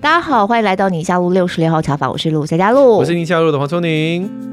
[0.00, 4.45] 大家好，欢迎来到宁夏路六十六号茶坊，我是陆佳佳路，我是宁夏路的黄聪宁。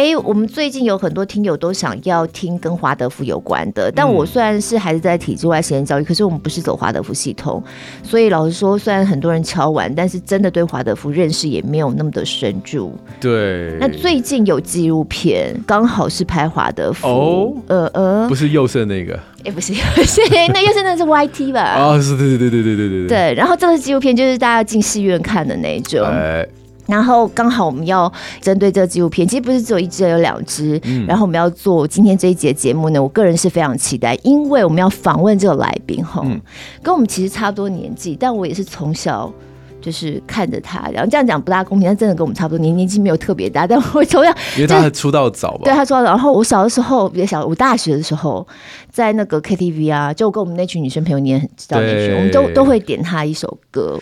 [0.00, 7.62] 哎，我们最近有很多听友都想要听跟华德福有关的，但我虽然是孩子在体制外实验教育，可是我们不是走华德福系统，
[8.02, 12.90] 所以老实说，虽然很多人敲完，但是真的对华德福认识也没有那么的深入。
[13.20, 13.76] 对。
[13.78, 17.06] 那最近有纪录片，刚好是拍华德福。
[17.06, 17.52] 哦。
[17.66, 19.20] 呃呃，不是右胜那个。
[19.44, 20.22] 哎，不是，不是，
[20.54, 21.60] 那佑胜 那是 YT 吧？
[21.60, 23.06] 啊、哦，是，对对对对对对对。
[23.06, 26.02] 对，然后这个纪录片就是大家进戏院看的那种。
[26.06, 26.46] 哎
[26.90, 30.78] 然后刚好我们要针对这个纪录片，其实不是只有一支，有两支。
[30.84, 31.06] 嗯。
[31.06, 36.40] 然后我们要做今天这一集的节目呢，我个人是非常期待，因为我们要访问这个来宾哈，嗯、
[36.82, 39.32] 跟我们其实差不多年纪，但我也是从小
[39.80, 46.10] 就是看着他，然后这样讲不大公平，但真的跟我们差不多年，年纪没有特别大，但我从小 因为他出道早吧，对他出道早。
[46.10, 48.46] 然后我小的时候比较小，我大学的时候
[48.90, 53.98] 在那个 KTV 啊，就跟我们那群女生朋友，你也很知道那群，我们都都会点他一首歌。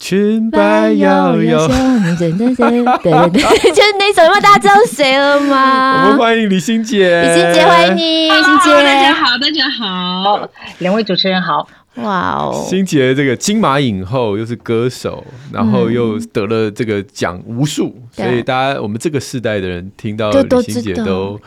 [0.00, 1.68] 裙摆摇摇，
[2.18, 2.70] 对对对，
[3.70, 6.04] 就是那首，因为大家知道谁了吗？
[6.04, 10.48] 我们欢迎李心洁，李心洁，欢迎你，心洁，大家好，大家好，
[10.78, 11.68] 两位主持人好。
[11.96, 12.64] 哇哦！
[12.68, 21.38] 心洁这个金马影后，又是歌手，然后又得了这个奖无数，嗯、所以大家我们这个世代的人听到李心洁都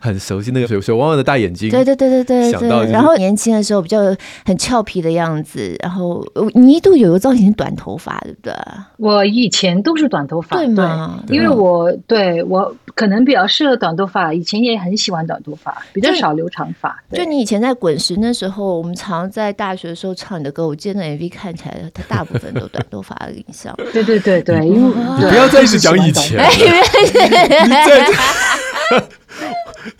[0.00, 1.70] 很熟悉那个水水汪汪的大眼睛。
[1.70, 4.00] 对对对对对，想到然后年轻的时候比较
[4.44, 8.52] 很俏皮的样子，然后你一度有个造型短头发，对不对？
[8.96, 11.22] 我以前都是短头发，对吗？
[11.28, 17.00] 对，因为我对我可能比较适合短头发，以前也很喜欢短头发，比较少留长发。
[17.12, 19.91] 就你以前在滚石那时候，我们常在大学。
[19.94, 23.74] 时候唱你的歌，我记得那 MV 看起来，他大部分都短头发的印象。
[23.92, 24.80] 对对对对，因为
[25.18, 26.38] 你不要再一直讲以前。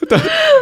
[0.08, 0.18] 对，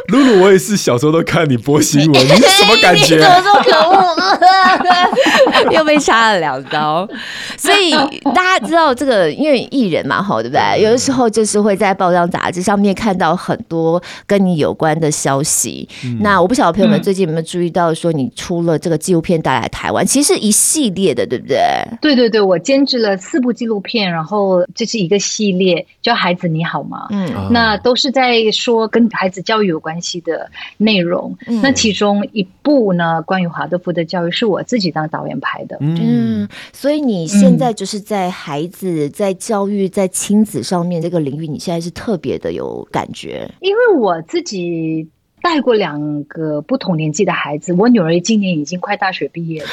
[0.09, 3.17] 露露，我也是小时候都看你播新闻，你是什么感觉？
[3.17, 5.71] 你怎么这么可恶？
[5.73, 7.09] 又被插了两刀。
[7.57, 7.91] 所以
[8.35, 10.83] 大家知道这个，因为艺人嘛，吼，对不对？
[10.83, 15.89] 有的时候就是会在报章杂志上面看到很多跟你有关的消息。
[16.05, 21.59] 嗯、那我不晓得朋友们最近有没有注意到，说你出了这个纪录片带来台湾，其实一系列的，对不对？
[22.01, 27.03] 对对对，我监制了四部纪录片，然后这是一个系列，叫《孩子你好吗》。
[27.11, 35.77] 嗯，那都是在说跟孩子教育有关系的内容，嗯、那其中一部呢，关于华德福的教育是我自己当导演拍的。
[35.81, 45.09] 嗯，所以你现在就是在孩子在教育在亲子上面这个领域，你现在是特别的有感觉，因为我自己
[45.43, 49.69] 带过两个不同年纪的孩子，我女儿今年已经快大学毕业了，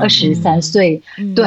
[0.00, 1.46] 二十三岁，嗯、对。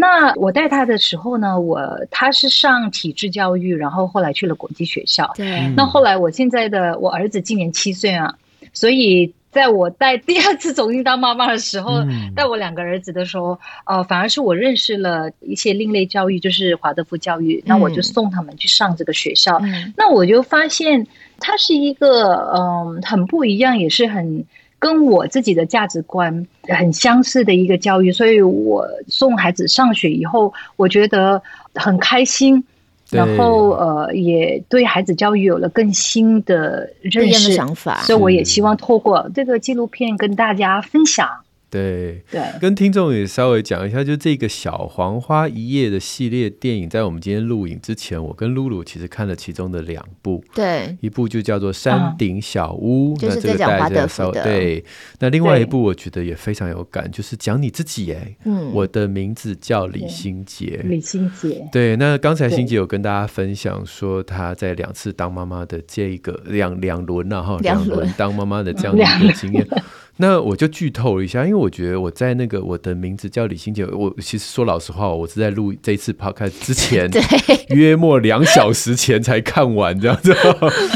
[0.00, 5.28] 那我带他的时候呢，我他是上体制教育，然后后来去了国际学校。
[5.34, 5.68] 对。
[5.76, 8.32] 那后来我现在的我儿子今年七岁啊，
[8.72, 12.04] 所以在我带第二次走进当妈妈的时候，
[12.36, 17.60] 带我两个儿子的时候，呃，反而是我认识了一些另类教育，就是华德福教育。
[17.66, 19.60] 那我就送他们去上这个学校。
[19.96, 21.04] 那我就发现
[21.40, 24.44] 他是一个嗯很不一样，也是很。
[24.78, 31.42] 跟我自己的价值观很相似的一个教育，所以我送孩子上学以后，我觉得
[31.74, 32.62] 很开心，
[33.10, 41.28] 然后呃，也对孩子教育有了更新的认识想法，所以我也希望透过这个纪录片跟大家分享。
[41.70, 54.42] 对对，跟听众也稍微讲一下，就这个小黄花一夜的系列电影，在我们今天录影之前，我跟露露其实看了其中的两部，对，一部就叫做《山顶小屋》，嗯，就是在讲华德福的。
[54.42, 54.82] 对，
[55.18, 61.68] 那另外一部我觉得也非常有感，就是讲你自己哎，嗯，我的名字叫李心洁，李心洁。
[61.70, 69.66] 对，那刚才心洁有跟大家分享说，她在两次当妈妈的这一个两两轮了哈，两轮当妈妈的这样的一个经验。
[70.20, 77.22] 那我就剧透一下，因为我觉得我在那个我的名字叫李心洁，我其实说老实话，我是在录这一次 podcast 之前， 对
[77.68, 80.34] 约莫两小时前才看完这样子。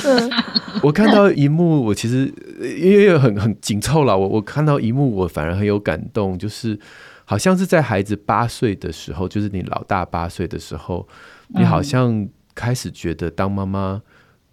[0.83, 6.77] 我看到一幕，我其实因为很很紧凑了，我我看到一幕，我反而很有感动，就是
[7.25, 11.07] 好像是在孩子八岁的时候，就是你老大八岁的时候，
[11.55, 14.03] 你好像开始觉得当妈妈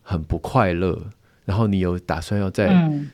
[0.03, 1.01] 很不快乐。
[1.49, 2.71] 然后你有打算要在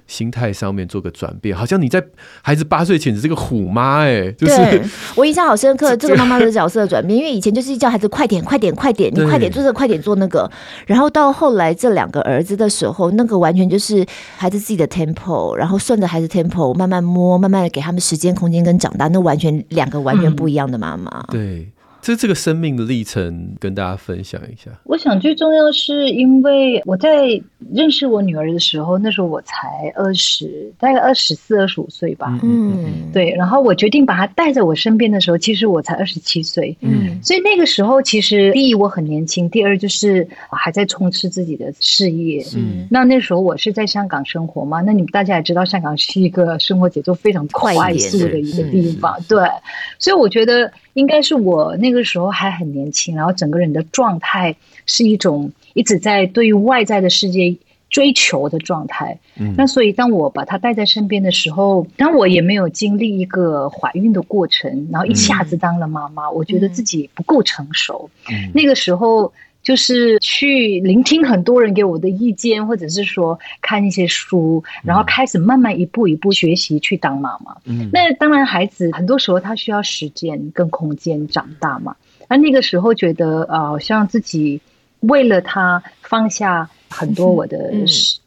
[0.08, 2.04] 心态上面做个转变，嗯、好像你在
[2.42, 4.82] 孩子八岁前是个虎妈哎、欸，就是对。
[5.16, 10.52] 我印象好深刻，这个妈妈的角色的转变，因为以前就是叫孩子快点快点快点，你快点做这个快点做那个，
[10.86, 14.06] 然后到后来这两个儿子的时候，那个完全就是
[14.36, 21.72] 孩子自己的 tempo，然后顺着孩子 tempo 慢慢摸，慢慢的给他们时间空间跟长大，那完全两个完全不一样的妈妈，嗯、对。
[22.06, 24.70] 这这个生命的历程跟大家分享一下。
[24.84, 27.42] 我想最重要是因为我在
[27.74, 32.40] 认识我女儿的时候，那时候我才二十，大概二十四、二十五岁吧。
[32.44, 33.32] 嗯，对。
[33.32, 36.78] 然后我决定把她带在我身边的时候，其实我才二十七岁。
[36.82, 42.46] 嗯，所以那个时候其实第一我很年轻，第二就是还在冲刺自己的事业。
[42.56, 49.18] 嗯，那那时候我是在香港生活嘛，那你们大家也知道，香港是一个生活节奏非常快速的一个地方。
[49.28, 49.40] 对，
[49.98, 50.72] 所以我觉得。
[50.96, 54.56] 应该是我那个时候还很年轻，然后整个人的状态
[54.88, 57.56] 是一种一直在对于外在的世界
[57.90, 59.20] 追求的状态。
[59.38, 68.10] 嗯，那所以当我把他带在身边的时候，当我也没有经历一个怀孕的过程，然后一下子当了妈妈，嗯，我觉得自己不够成熟。
[68.30, 69.32] 嗯，那个时候。
[69.66, 77.58] 就是去聆听很多人给我的意见，或者是说看一些书，然后开始慢慢一步一步学习去当妈妈。
[77.66, 81.96] 嗯，那当然，孩子很多时候他需要时间跟空间长大嘛。
[82.30, 84.62] 那那个时候觉得，呃，好像自己
[85.00, 87.74] 为了他放下很多我的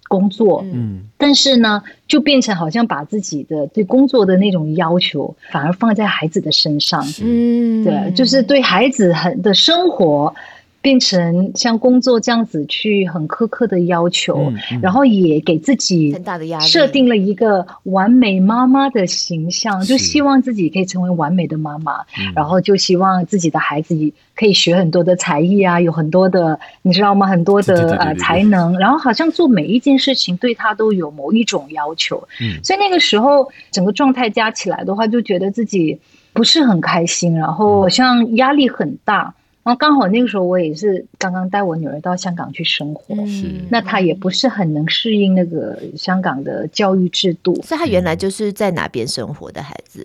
[0.09, 7.07] 工作，嗯，但是呢，就变成好像把自己的对工作的那种要求，反而放在孩子的身上。
[7.23, 10.35] 嗯，对，就是对孩子很的生活。
[10.81, 22.05] 变成像工作这样子去很苛刻的要求，然后也给自己很大的压力，设定了一个完美妈妈的形象，就希望自己可以成为完美的妈妈，
[22.35, 23.95] 然后就希望自己的孩子
[24.37, 27.27] 可以学很多的才艺啊，有很多的你知道吗？
[27.27, 35.99] 很多的呃才能，然后好像做每一件事情对他都有某一种要求，嗯，所以那个时候整个状态加起来的话，就觉得自己
[36.33, 39.35] 不是很开心，然后好像压力很大。
[39.69, 47.55] 然后刚好那个时候我也是刚刚带我女儿到香港去生活，嗯、那她也不是很能适应那个香港的教育制度。
[47.63, 50.03] 所以她原来就是在哪边生活的孩子？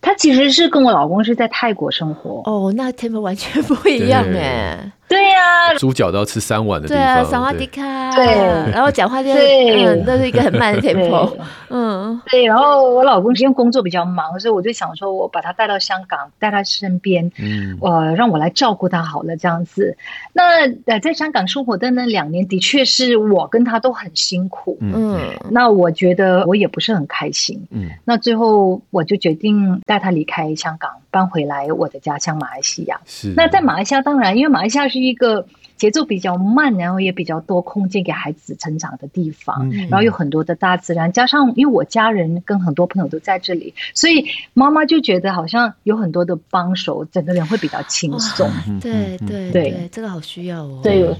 [0.00, 2.40] 她其实是跟我老公是在泰国生活。
[2.46, 4.90] 哦，那 tempo 完全不一样哎。
[5.08, 7.02] 对呀、啊，猪脚都要吃三碗的地方。
[7.02, 7.82] 对啊，萨瓦迪卡。
[8.14, 8.26] 对，
[8.72, 11.34] 然后讲话就嗯，那是一个很慢的 tempo。
[11.70, 12.44] 嗯，对。
[12.44, 19.96] 然后我老公因为工作比较忙，所以我就想说，我把他带到香港，带他身边，嗯，呃，让我来照顾他好了，这样子。
[20.34, 24.76] 那呃，在香港生活的那两年，的确是我跟他都很辛苦。
[24.80, 25.18] 嗯，
[25.50, 27.66] 那我觉得我也不是很开心。
[27.70, 33.00] 嗯，那最后我就决定带他离开香港，搬回来我的家乡马来西亚。
[33.06, 33.32] 是。
[33.36, 34.97] 那在马来西亚，当然，因为马来西亚是。
[34.98, 35.46] 是一个
[35.76, 44.24] 节奏比较慢，然后也比较多空间给孩子成长的地方，嗯、然后有很多的大自然，加上因为我家人跟很多朋友都在这里，所以
[44.54, 48.50] 妈妈就觉得好像有很多的帮手，整个人会比较轻松。
[48.80, 50.80] 对对对，这个好需要哦。
[50.82, 51.14] 对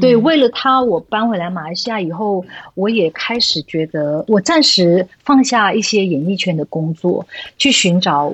[0.00, 2.42] 对，为了他，我搬回来马来西亚以后，
[2.74, 7.26] 我也开始觉得，我暂时放下一些演艺圈的工作，
[7.58, 8.32] 去寻找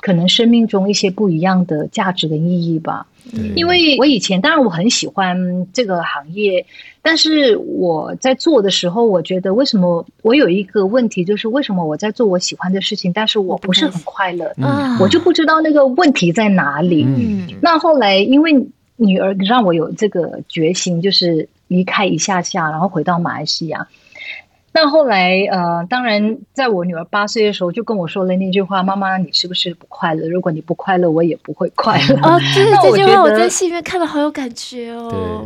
[0.00, 3.06] 可能生命中一些不一样的价值跟意义吧。
[3.54, 6.66] 因为我以前当然我很喜欢这个行业，
[7.00, 17.04] 但是我在做的时候，我觉得为什么我有一个问题，就是为什么我在做我喜欢的事情，但是我不是很快乐，嗯，我就不知道那个问题在哪里。
[17.04, 18.66] 嗯，那后来因为
[18.96, 23.86] 女儿让我有这个决心，就是离开一下下，然后回到马来西亚。
[24.72, 30.28] 那后来，呃，当然，在我女儿八岁的时候，就跟我说了那句话：“妈妈，你是不是不快乐？
[30.28, 35.44] 如果你不快乐，我也不会快乐。”哦， 真的这句话，我在戏里面看了好有感觉哦。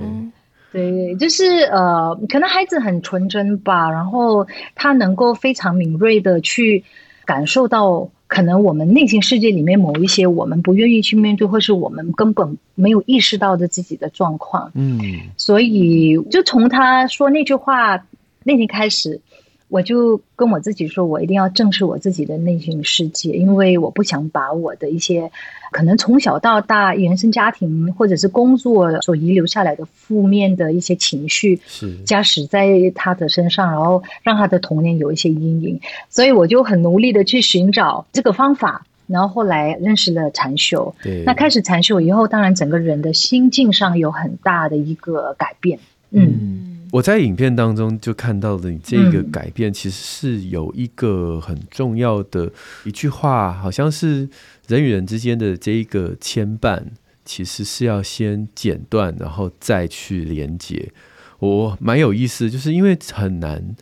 [0.70, 6.84] 对，对，就是呃，可能孩子很纯真吧，然后他能够非常敏锐的去
[7.24, 14.70] 感受到，可能我们内心世界里面某一些我们不愿意去面对，或是我们根本没有意识到的自己的状况。
[14.74, 15.00] 嗯，
[15.38, 18.04] 所以就从他说那句话。
[18.44, 19.20] 那天开始，
[19.68, 25.32] 我就跟我自己说，我一定要正视我自己的内心世界，因为我不想把我的一些
[25.72, 35.80] 可能从小到大原生家庭或者是工作所遗留下来的负面的一些情绪，是加使在他的身上，然后让他的童年有一些阴影。
[36.08, 40.94] 所以我就很努力的去寻找这个方法，然后后来认识了禅修。
[41.02, 45.80] 对，那开始禅修以后，当然整个人的心境上有很大的一个改变。
[46.10, 46.38] 嗯。
[46.38, 52.52] 嗯我在影片当中就看到了你这个改变，其实是有一个很重要的
[52.84, 54.28] 一句话，好像是
[54.68, 56.80] 人与人之间的这一个牵绊，
[57.24, 60.92] 其实是要先剪断，然后再去连接。
[61.40, 63.74] 我蛮有意思，就是因为很难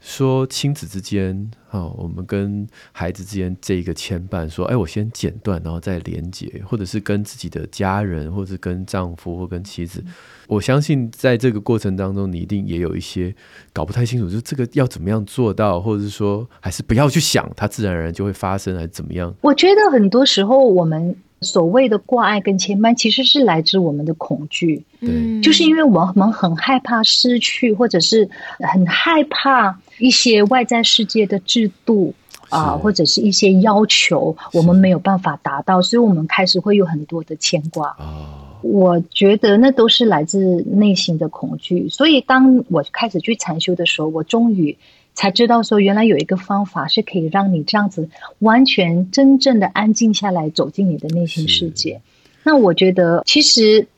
[0.00, 1.50] 说亲子之间。
[1.70, 10.02] 好，我们跟孩子之间这一个牵绊，说，哎，我先剪断，然后再连接，或者是跟自己的家人，或者是跟丈夫或跟妻子，
[10.46, 13.34] 我相信在这个过程当中，你一定也有一些
[13.74, 19.34] 搞不太清楚，就这个要怎么样做到，或者是说，还是不要去想，它自然而然就会发生，还是怎么样？
[19.42, 24.84] 我觉得很多时候我们所谓的挂碍跟牵绊，其实是来自我们的恐惧。
[25.00, 28.28] 嗯，就是因为我们很害怕失去，或者是
[28.58, 32.12] 很害怕一些外在世界的制度
[32.48, 37.96] 啊，或者是一些要求，我们没有办法达到，所以我们开始会有很多的牵挂。
[38.62, 41.88] 我觉得那都是来自内心的恐惧。
[41.88, 44.76] 所以当我开始去禅修的时候，我终于。
[45.18, 48.08] 才知道说，原来有一个方法是可以让你这样子
[48.38, 52.00] 完全真正的安静下来，走进你的内心世界。
[52.44, 53.88] 那我觉得，其实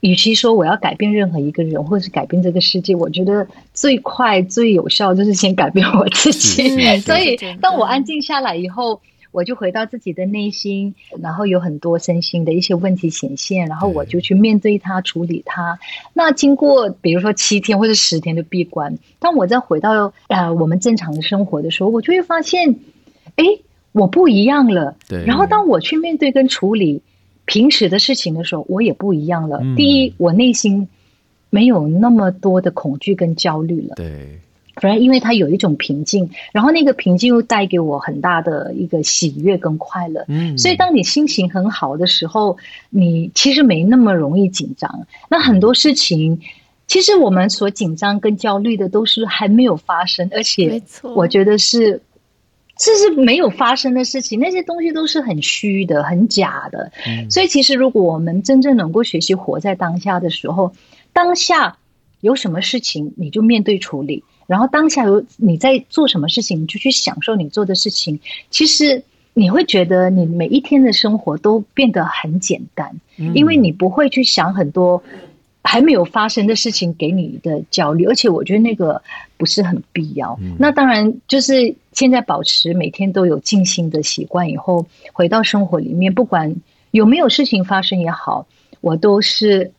[0.00, 6.66] 与其说我要改变任何一个人，或者是改变这个世界，我觉得最快最有效就是先改变我自己。
[7.04, 8.98] 所以，当我安静下来以后。
[9.34, 15.76] 我就回到自己的内心，然后有很多身心的一些问题显现，然后我就去面对它、处理它。
[16.12, 22.76] 那经过比如说七天或者十天的闭关，当我再回到呃我们正常的生活的时候，我就会发现，
[23.34, 23.44] 哎，
[23.90, 24.96] 我不一样了。
[25.08, 25.24] 对。
[25.24, 27.02] 然后当我去面对跟处理
[27.44, 29.58] 平时的事情的时候，我也不一样了。
[29.62, 29.74] 嗯。
[29.74, 30.88] 第一，我内心
[31.50, 33.96] 没有那么多的恐惧跟焦虑了。
[33.96, 34.38] 对。
[34.76, 40.24] 反而因为它有一种平静，然后那个平静又带给我很大的一个喜悦跟快乐。
[40.28, 42.56] 嗯，所以当你心情很好的时候，
[42.90, 45.06] 你其实没那么容易紧张。
[45.28, 46.40] 那很多事情，
[46.88, 50.82] 其实我们所紧张跟焦虑的都是还没有发生，而且
[51.14, 52.02] 我觉得是
[52.76, 56.90] 这是没有发生的事情，那些东西都是很虚的、很假的。
[57.06, 60.72] 嗯，所以其实如果我们真正能够学习活在当下的时候，
[61.12, 61.76] 当下
[62.20, 64.24] 有什么事情你就面对处理。
[64.46, 68.20] 然后当下有你在做什么事情，你就去享受你做的事情。
[68.50, 73.00] 其实你会觉得你每一天的生活都变得很简单，
[73.34, 75.02] 因为你不会去想很多
[75.62, 78.04] 还没有发生的事情给你的焦虑。
[78.04, 79.00] 而且我觉得那个
[79.38, 80.38] 不是很必要。
[80.58, 86.54] 那当然就是现在保持每天都有静心的习惯，以后回到生活里面，不管
[86.90, 88.46] 有没有事情发生也好，
[88.82, 89.72] 我都是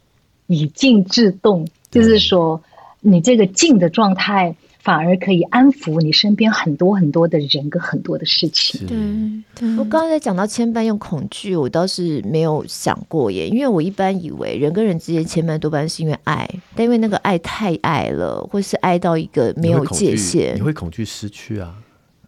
[0.47, 2.59] 以静制动，就是说。
[3.07, 8.87] 你这个静的状态，反而可以安抚你身边很多很多的人跟很多的事情。
[8.87, 8.97] 对，
[9.67, 21.75] 对，我刚才讲到牵绊用恐惧，我倒是没有想过耶，因为我一般以为人跟人之间牵绊多半是因为爱，但因为那个爱太爱了，或是爱到一个没有界限，你会恐惧失去啊。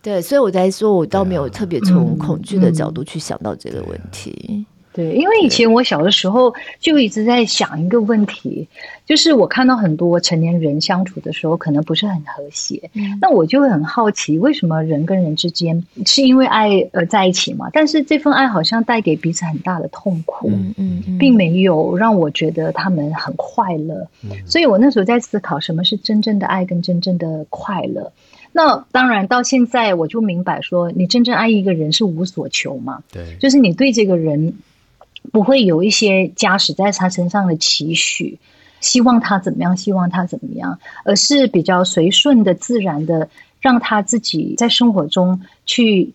[0.03, 4.65] 对，所以我在说，我倒没有特别从恐惧的角度去想到这个问题。
[4.97, 8.67] 对，因为以前我小的时候就一直在想一个问题，
[9.05, 12.89] 就是我看到很多成年人相处的时候可能不是很和谐，
[13.21, 17.69] 那我就会很好奇，为什么人跟人之间是因为爱而在一起嘛？
[17.71, 24.07] 但是这份爱好像带给彼此很大的痛苦，嗯嗯，并没有让我觉得他们很快乐，
[24.47, 28.11] 所以我那时候在思考什么是真正的爱跟真正的快乐。
[28.51, 34.55] 那当然到现在我就明白说，你真正爱一个人是无所求嘛，对，就是你对这个人。
[35.31, 38.39] 不会有一些加使在他身上的期许，
[38.79, 43.29] 希望他怎么样，希望他怎么样，而是比较随顺的、自然的，
[43.60, 46.13] 让他自己在生活中去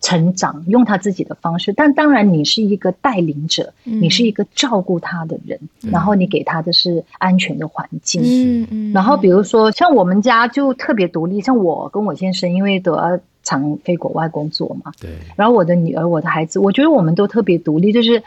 [0.00, 1.72] 成长，用他自己的方式。
[1.72, 8.20] 但当然，你是一个带领者，你是一个照顾他的人，嗯、然后你给他的是安全的环境。
[8.22, 8.92] 嗯嗯。
[8.92, 15.10] 然后比如说，像我们家就特别独立，像我跟我先生，因为都要常飞国外工作嘛，对。
[15.34, 18.22] 然后我的女儿、我的孩子，我觉得我们都特别独立，就是。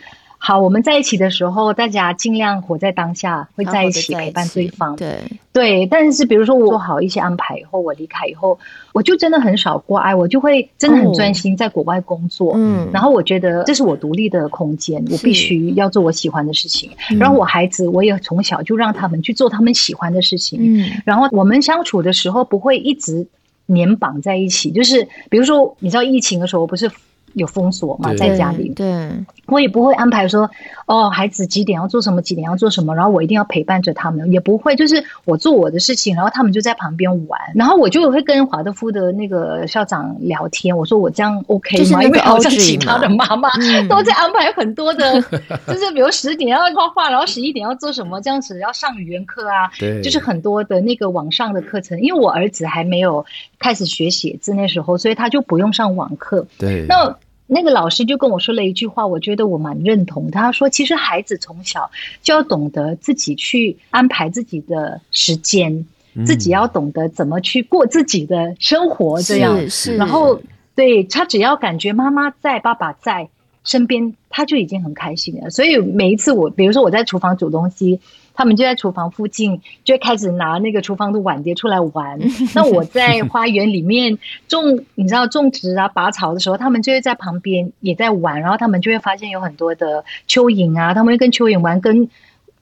[0.46, 4.96] 好，我们在一起的时候，大家尽量活在当下，会在一起陪伴对方。
[4.96, 5.18] 对
[5.52, 8.60] 对，但是比如说我做好一些安排以后，我离开以后，
[8.94, 12.54] 我就真的很少挂碍，我就会真的很专心在国外工作。
[12.58, 16.92] 嗯，然后我觉得这是我独立的空间，我必须要做我喜欢的事情。
[17.20, 20.60] 然后我孩子，我也从小就让他们去做他们喜欢的事情。
[20.62, 23.26] 嗯，然后我们相处的时候不会一直
[23.66, 26.92] 黏绑在一起，就是比如说你知道疫情的时候不是。
[27.36, 29.12] 有封锁嘛，在家里，对，
[29.46, 30.50] 我也不会安排说，
[30.86, 42.02] 哦，孩子几点要做什么，几点要做什么，然后我一定要陪伴着他们，也不会，就是我做我的事情，然后他们就在旁边玩，然后我就会跟华德福的那个校长聊天，我说我这样 OK 吗？
[42.04, 43.50] 因为好像其他的妈妈
[43.90, 45.22] 都在安排很多的，
[45.68, 53.26] 就是 比如十点要画画，然后十一点要做什么，这样子要上语言课啊，对，就是很多的那个网上的课程，因为我儿子还没有
[53.60, 57.14] 开始学写字那时候，所以他就不用上网课，对，那。
[57.48, 60.32] 那个老师就跟我说了一句话，我觉得我蛮认同。
[60.32, 61.90] 他说：“其实孩子从小
[62.22, 69.58] 就要懂得自己去安排自己的时间，嗯、自己要懂得怎么去过自己的生活，这样。
[69.62, 70.42] 是是然后，
[70.76, 73.30] 对他只要感觉妈妈在，爸爸在。”
[73.66, 75.50] 身边，他就已经很开心了。
[75.50, 78.00] 所以每一次我，比如说我在厨房煮东西，
[78.36, 82.20] 他们就在厨房附近，就会开始拿那个厨房的碗碟出来玩。
[82.54, 88.42] 那我在花园里面种，你知道种植啊、拔草的时候，他们就会在旁边也在玩。
[88.42, 92.10] 然后他们就会发现有很多的蚯蚓啊，他们会跟蚯蚓玩，跟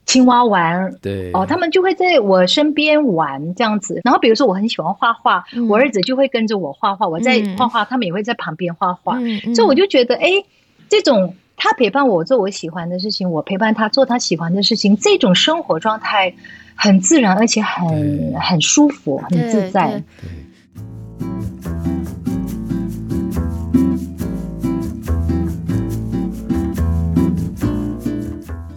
[0.06, 0.94] 青蛙玩。
[1.02, 4.00] 对哦，他们就会在我身边玩这样子。
[4.04, 7.06] 然后比如说我很喜欢画画，嗯、我儿子就会跟着我画画。
[7.08, 9.18] 我在画画，他们也会在旁边画画。
[9.18, 10.44] 嗯、所以我就觉得，哎。
[10.86, 16.34] 这种他陪伴我做我喜欢的事情，我陪伴他做他喜欢的事情，这种生活状态
[16.74, 20.02] 很自然，而且很很舒服，很自在。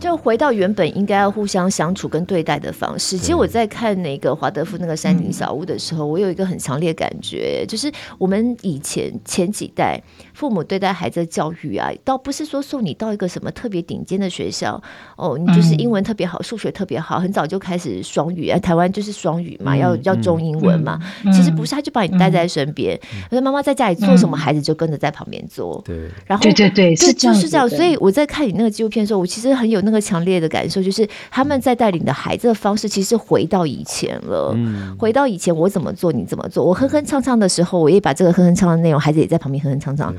[0.08, 3.18] 就回到原本应该要互相相处跟对待的方式。
[3.18, 10.02] 其实我在看那个华德福那个山顶小屋的时候，我有一个很强烈感觉，就是我们以前前几代
[10.34, 14.82] 父母对待孩子的教育啊，倒不是说送你到一个什么特别顶尖的学校
[15.18, 20.98] 哦，你就是英文特别好，数学特别好，很早就开始双语啊，台湾就是双语嘛，要要中英文嘛。
[21.34, 22.98] 其实不是，他就把你带在身边，
[23.30, 25.82] 那妈妈在家里做什么，孩子就跟着在旁边做。
[25.86, 27.68] 对，然后对对对，是就是这样。
[27.68, 29.97] 所以我在看你那个纪录片的时候，我其实很有那个。
[30.00, 34.54] 强烈的感受就是，他们在带领的孩子的方式，其实回到以前了。
[34.56, 36.63] 嗯，回到以前，我怎么做，你怎么做。
[36.63, 40.13] 我哼哼唱唱的时候，我也把这个哼哼唱唱的内容，孩子也在旁边哼哼唱唱。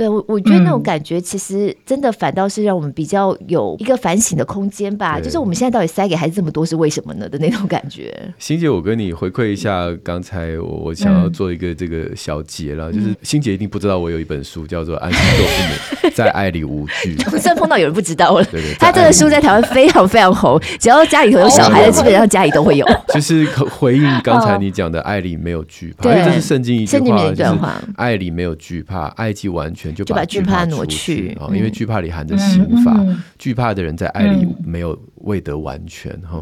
[0.00, 5.20] 对，我我觉得那种感觉，其实真的反倒是让我们比较有一个反省的空间吧。
[5.20, 8.10] 就是我们现在到底塞给孩子这么多是为什么呢的那种感觉。
[8.38, 17.14] 欣姐，我跟你回馈一下，刚才我我想要做一个这个小结了，就是欣姐一定不知道我有一本书叫做《安心做父母， 在爱里无惧》。
[17.30, 18.42] 总算碰到有人不知道了。
[18.44, 22.86] 对对，他这个书在台湾非常非常红，只要家里头有小孩的，基本上家里都会有。
[23.12, 27.58] 就是回应刚才你讲的“爱里没有惧怕”，因为这是圣经一句话，就是
[27.96, 29.89] “爱里没有惧怕，爱既完全”。
[29.94, 32.98] 就把惧怕挪去啊，因为惧怕里含着刑罚，
[33.38, 36.40] 惧怕的人在爱里没有未得完全哈，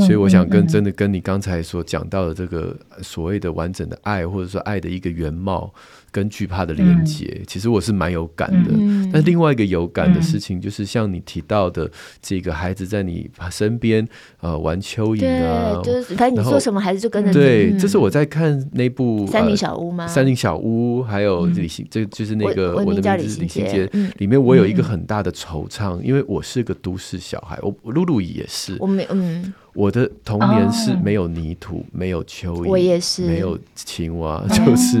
[0.00, 5.72] 所以我想跟真的跟你刚才所讲到的这个所谓的完整的爱，或者说爱的一个原貌。
[6.18, 8.72] 跟惧怕的连接，嗯、其实我是蛮有感的。
[8.72, 11.88] 嗯、但另外一个有感的事情，就是像你提到的，
[12.20, 14.06] 这个孩子在你身边
[14.40, 17.24] 呃玩蚯蚓啊，就是反正你做什么，孩子就跟。
[17.32, 20.08] 对，这是我在看那部《山林小屋》吗？
[20.12, 23.88] 《山林小屋》还有李心，这、嗯、就是那个我，我的名字李心洁。
[24.16, 28.76] 里面我有一个很大的惆怅，嗯、因为我是个都市小孩，我露露也是。
[28.80, 29.52] 我没嗯。
[29.78, 35.00] 我的童年是没有泥土，没有蚯蚓，我也是没有青蛙， 就是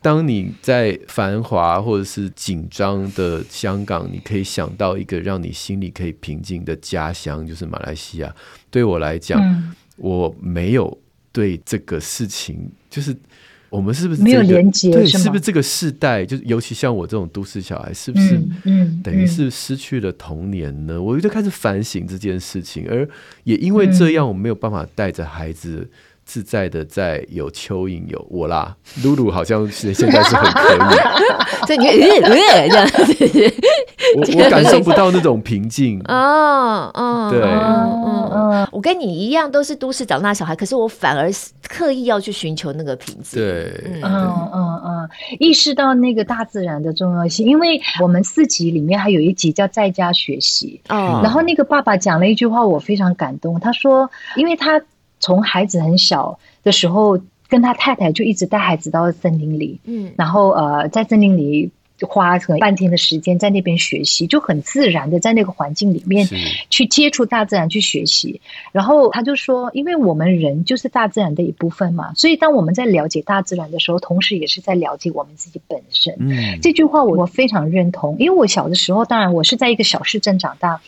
[0.00, 8.34] 当你在繁华或者是紧张的香港，你可以想到一个让你心里可以平静的家乡，就是马来西亚。
[8.70, 9.38] 对我来讲，
[9.98, 10.98] 我没有
[11.30, 13.14] 对这个事情就是。
[13.70, 14.90] 我们是不是、这个、没有连接？
[14.90, 20.94] 对，是不是这个世代，就是尤其像我这种都市小孩，是不是嗯等于是失去了童年呢？
[20.94, 23.08] 嗯嗯、我就开始反省这件事情，而
[23.44, 25.88] 也因为这样，我没有办法带着孩子。
[26.30, 30.78] 自在的在有蚯蚓有我啦，露露好像是现在是很可以，
[31.66, 32.86] 所以你呃呃这样，
[34.38, 36.00] 我我感受不到那种平静。
[36.06, 41.28] 哦哦，对，嗯嗯，我跟你一样都是都市长大小孩，可是我反而
[41.68, 45.08] 刻意要去寻求那个平静，对，嗯嗯嗯，
[45.40, 50.80] 意识到那个大自然的重要性，因为我们四集里面还有一集叫在家学习。
[50.90, 54.80] 哦，然后那个爸爸讲了一句话，我非常感动，他说，因为他。
[55.20, 66.26] 从孩子很小的时候，跟他太太就一直带孩子到森林里，嗯，然后呃，在森林里花可能半天的时间在那边学习，就很自然的在那个环境里面
[66.70, 68.40] 去接触大自然去学习。
[68.72, 76.16] 然后他就说，因为我们人就是大自然的一部分嘛，所以当我们在了解大自然的时候，同时也是在了解我们自己本身。
[76.20, 80.80] 嗯，这句话我我非常认同，因为我小的时候，当然我是在一个小市镇长大。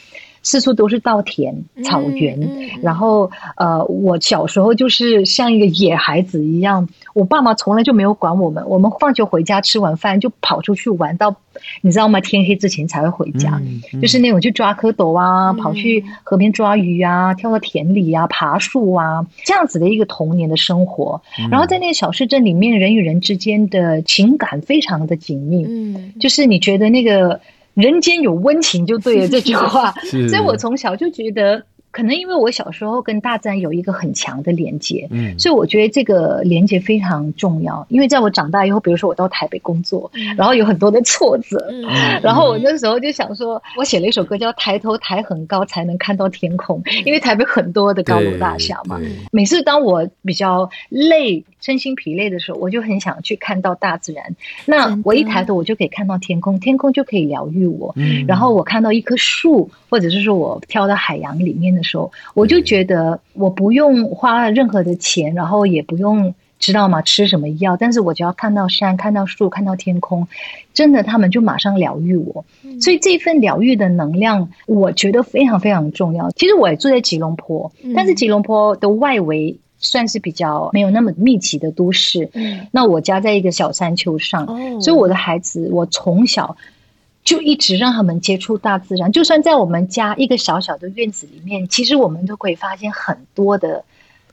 [0.42, 11.36] 四处都是稻田、草原，嗯嗯、然后呃，我小时候就是像一个野孩子一样，我爸妈从来就没有管我们，我们放学回家吃完饭就跑出去玩，到
[11.80, 12.20] 你知道吗？
[12.20, 21.22] 天黑之前才会回家，嗯嗯、就是那种去抓蝌蚪啊，嗯、跑去河边抓鱼啊，跳到田里啊，爬树啊，这样子的一个童年的生活。
[21.38, 27.40] 嗯、然后在那个小市镇里面，人与人之间的情感非常的紧密，嗯，就是你觉得那个。
[27.74, 37.86] 人间有温情就对了 这句话，所以我从小就觉得，可能因为我小时候跟大自然有一个很强的连接，嗯，所以我觉得这个连接非常重要。
[37.88, 41.82] 因为在我长大以后，比如说我到台北工作，嗯、然后有很多的挫折，嗯、
[42.22, 51.44] 然后我那时候就想说，我写了一首歌叫《抬头抬很高才能看到天空》，因为台北很多的高楼大厦嘛，每次当我比较累。
[51.62, 54.36] 身心疲累的时候，我就很想去看到大自然。
[54.66, 57.94] 那我一抬头，我就可以看到天空，天空就可以疗愈我。
[57.96, 67.00] 嗯，然后我看到一棵树，或者是说我跳到海洋里面的时候，我就觉得我不用花任何的钱，然后也不用知道吗？
[67.00, 70.26] 吃什么药，但是我只要看到山、看到树、看到天空，
[70.74, 72.44] 真的，他们就马上疗愈我。
[72.80, 76.28] 所以这份疗愈的能量，我觉得非常非常重要。
[76.32, 79.56] 其实我也住在吉隆坡，但是吉隆坡的外围。
[79.82, 82.30] 算是比较没有那么密集的都市。
[82.32, 86.56] 嗯，那我家在一个小山丘上，哦，所以我的孩子，我从小
[87.22, 89.12] 就一直让他们接触大自然。
[89.12, 93.84] 就算在我们家一个小小的院子里面，其实我们都可以发现很多的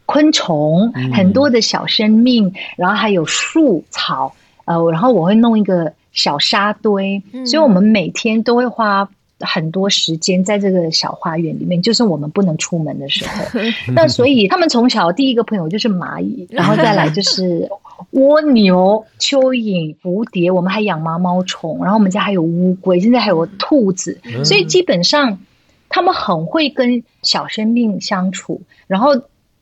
[0.06, 4.34] 昆虫，嗯，很多的小生命，然后还有树草。
[4.64, 9.10] 呃，然后我会弄一个小沙堆，嗯，所以我们每天都会花。
[9.42, 13.60] 很多时间在这个小花园里面，就是我们不能出门的时候。
[13.96, 17.70] 那所以他们从小第一个朋友就是蚂蚁，然后再来就是
[18.12, 20.52] 蜗牛、蚯蚓、蝴蝶。
[20.52, 24.20] 我们还养毛毛虫，然后我们家还有乌龟，现在还有兔子。
[24.44, 25.40] 所以基本上
[25.88, 29.12] 他们很会跟小生命相处，然后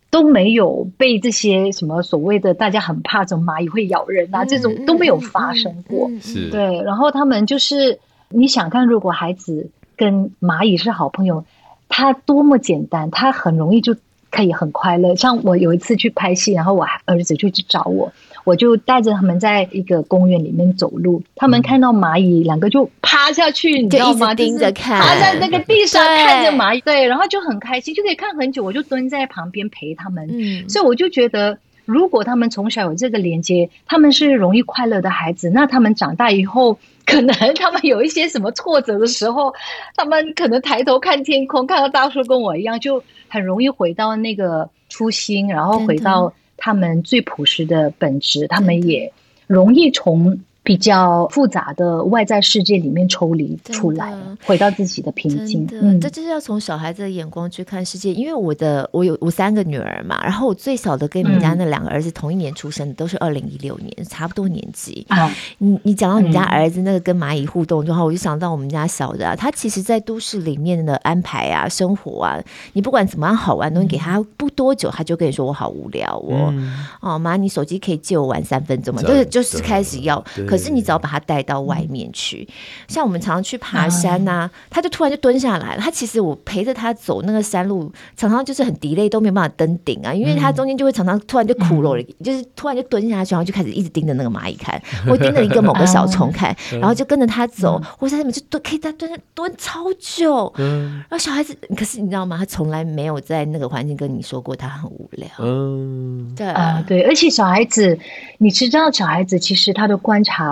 [0.10, 6.10] 都没有被这些什么所谓的大家很怕这种蚂蚁会咬人啊这种都没有发生过。
[6.20, 8.00] 是，对，然后他们就是。
[8.30, 11.46] 你想看，如果孩子跟蚂蚁是好朋友，
[11.90, 13.96] 他多么简单，他很容易就
[14.30, 15.16] 可以很快乐。
[15.16, 18.12] 像我有一次去拍戏，然后我儿子就去找我，
[18.44, 24.36] 我就带着他们在一个公园里面走路，他们看到蚂蚁，两个就趴下去，你知道吗？
[24.36, 28.64] 盯着看，趴在那个地上看着蚂蚁，对，然后就很开心，就可以看很久。
[28.64, 36.78] 我就蹲在旁边陪他们，嗯，所以我就觉得，如果他们从小有这个连接，他们是容易快乐的孩子，那他们长大以后。
[37.08, 39.52] 可能他们有一些什么挫折的时候，
[39.96, 49.12] 他们可能抬头看天空，看到大树跟我一样，就很容易回到那个初心，然后回到他们最朴实的本质，他们也
[49.48, 50.40] 容易从。
[50.68, 54.14] 比较复杂的外在世界里面抽离出来，
[54.46, 55.66] 回到自己的平静。
[55.72, 58.14] 嗯，这就是要从小孩子的眼光去看世界。
[58.14, 65.06] 因为我的我有我三个女儿嘛，然后我最小的跟你们家那两个儿子同一年出生的，都是二零一六年，差不多年纪。
[65.08, 72.38] 啊，你你讲到你家儿子那个跟蚂蚁互动的话，我就想到我们家小的啊，他其实，在都市里面的安排啊，生活啊，
[72.74, 76.54] 你不管怎么样好玩，东西给他不多久，他就跟你说我好无聊哦。
[77.00, 79.02] 哦，妈，你手机可以借我玩三分钟吗？
[79.02, 80.22] 就是就是开始要。
[80.46, 82.48] 可是你只要把他带到外面去，
[82.88, 85.82] 像我们常常去爬山呐、啊，他就突然就蹲下来了。
[85.82, 100.54] 他其实我陪着他走那个山路，常常就是很 delay 都没有办法登顶啊，因为他中间就会常常突然就苦了，就是突然就蹲下去，然后就开始一直盯着那个蚂蚁看，或盯着一个某个小虫看， 然后就跟着他走，或者在那边就蹲，可以在蹲蹲超久。
[100.58, 102.38] 嗯然后小孩子，可是你知道吗？
[102.38, 105.28] 他从来没有在那个环境跟你说过他很无聊。
[105.40, 107.98] 嗯，对啊，对，而且小孩子，
[108.38, 110.47] 你知道，小孩子其实他的观察。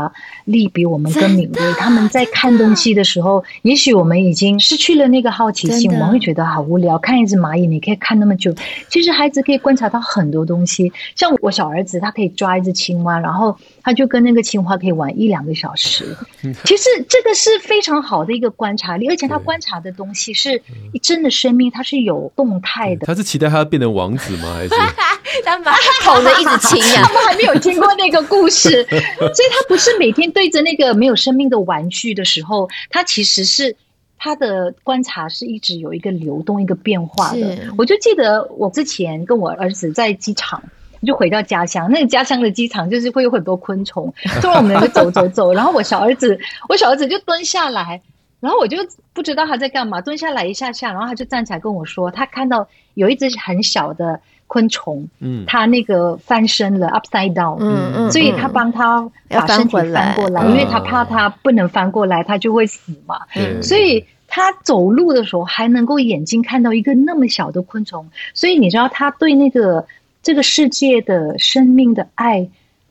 [0.46, 6.98] 力比我们更敏锐，他们在看东西的时候，也许我们已经失去了那个好奇心，我们会觉得好无聊。
[7.00, 8.54] 看一只蚂蚁，你可以看那么久，
[8.90, 10.92] 其实孩子可以观察到很多东西。
[11.16, 16.16] 像我小儿子，他可以抓一只青蛙，然后他就跟那个青蛙可以玩一两个小时。
[16.66, 23.06] 其实这个是非常好的一个观察力，而且他观察的东西是一真的生命，它是有动态的。
[23.06, 24.56] 他是期待他要变成王子吗？
[24.56, 24.70] 还是
[25.44, 27.04] 他把头的一直亲呀？
[27.04, 30.26] 他们还没有听过那个故事， 所以他不是每天。
[30.32, 33.76] 对着那个没有生命的玩具的时候，他其实是
[34.18, 37.58] 他的观察是一直有一个流动、一个变化的。
[37.78, 40.62] 我就记得我之前跟我儿子在机场，
[41.06, 48.02] 就回到家乡，那个家乡的机场就是会有很多昆虫，突然我们就走走走， 然后我小儿子，我小儿子就蹲下来，
[48.42, 48.78] 然后我就
[49.14, 54.20] 不知道他在干嘛，蹲下来一下下，然后他就站起来跟我说，他看到有一只很小的。
[54.48, 69.86] 昆虫，嗯，它那个翻身了，upside down，嗯嗯，所以他帮他把身体翻过来，因为他怕他不能翻过来，他就会死嘛，嗯，所以他走路的时候还能够眼睛看到一个那么小的昆虫，所以你知道他对那个
[70.22, 72.48] 这个世界的生命的爱。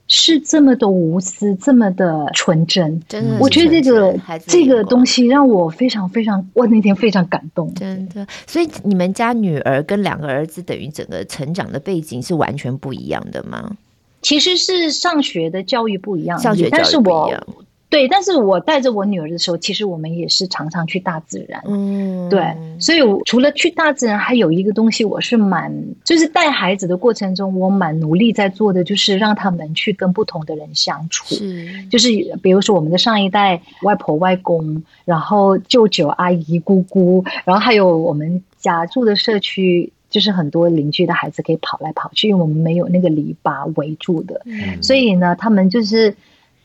[0.06, 4.14] 是这么的无私，这么的纯真，真的，我觉得这个
[4.46, 8.26] 这个东西让我非常非常，我那天非常感动，真的。
[8.46, 13.76] 所以你们家女儿跟两个儿子等于整个成长的背景是完全不一样的吗？
[14.20, 17.46] 其实是上学的教育不一样，上学教育不一样。
[17.94, 21.62] 对，但是我带着我女儿的时候，其实我们也是常常去大自然。
[21.64, 22.42] 嗯，对，
[22.80, 31.24] 所以除了去大自然，还有一个东西，我是蛮就是带孩子的过程中，我蛮努力在做的，就是让他们去跟不同的人相处。
[31.36, 32.08] 是，就是
[32.42, 39.92] 比如说我们的上一代外婆外公，然后舅舅阿姨姑姑，然后还有我们家住的社区。
[40.10, 46.16] 就是很多邻居的孩子可以跑来跑去，因为我们没有那个篱笆围住的，嗯、所以呢，他们就是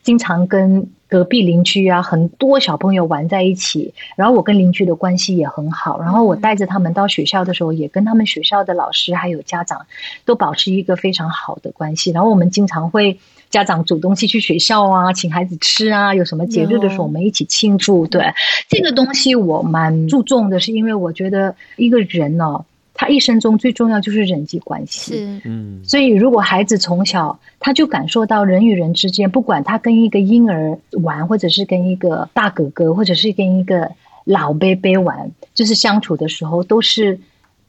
[0.01, 0.87] 经常跟。
[1.09, 9.87] 隔壁邻居啊，很多小朋友玩在一起，然后我跟邻居的关系也很好，然后我带着他们到学校的时候，也跟他们学校的老师还有家长
[10.23, 12.11] 都保持一个非常好的关系。
[12.11, 13.17] 然后我们经常会
[13.49, 18.05] 家长煮东西去学校啊，请孩子吃啊，有什么节日的时候我们一起庆祝。
[18.05, 18.31] 对，
[18.67, 22.65] 这个东西我蛮注重的，是因为我觉得一个人呢、哦。
[22.99, 33.89] 他一生中最重要就是人际关系，是，嗯，所以如果孩子从小他就感受到人与人之间，不管他跟一个婴儿玩，或者是跟一个大哥哥，或者是跟一个
[34.25, 37.17] 老伯伯玩，就是相处的时候都是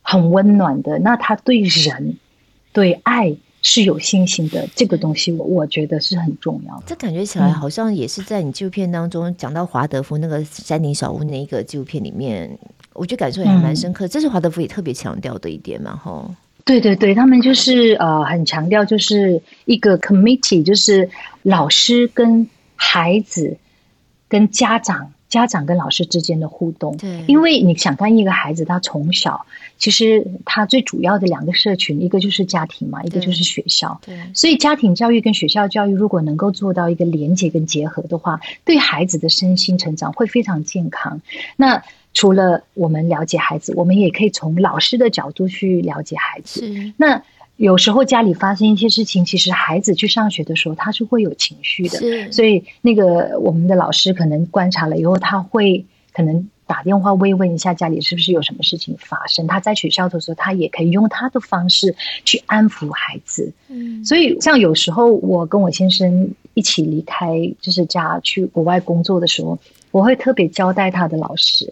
[0.03, 2.17] 很温暖的，那他对人
[2.73, 6.85] 对爱是有信心的，这个东西我我觉得是很重要的。
[6.87, 12.59] 这感觉起来好像也是在你纪录片当中讲到华德福那个山顶小屋那一个纪录片里面。
[12.93, 16.35] 我觉得感受也还蛮深刻，嗯、这是华德福也特别强调的一点嘛，吼。
[16.65, 21.09] 对对对，他们就是呃很强调，就是一个 committee，就是
[21.43, 23.57] 老师跟孩子
[24.29, 25.13] 跟家长。
[25.31, 29.47] 家长跟老师之间的互动，对，因为你想看一个孩子，他从小
[29.79, 41.23] 其实他最主要的两个社群，一个就是家庭嘛，一个就是学校，对，所以家庭教育跟学校教育如果能够做到一个连接跟结合的话，对孩子的身心成长会非常健康。
[41.57, 46.61] 那除了我们了解孩子，我们也可以从老师的角度去了解孩子。
[46.61, 47.23] 是，那。
[47.61, 51.99] 有时候家里发生一些事情，其实孩子去上学的时候，他是会有情绪的。
[51.99, 59.47] 是，所以那个我们的老师可能观察了以后，他会可能打电话慰问一下家里是不是有什么事情发生。
[59.47, 61.95] 他在学校的时候，他也可以用他的方式
[62.25, 63.53] 去安抚孩子。
[63.69, 67.29] 嗯，所以像有时候我跟我先生一起离开
[67.61, 69.59] 就是家去国外工作的时候，
[69.91, 71.71] 我会特别交代他的老师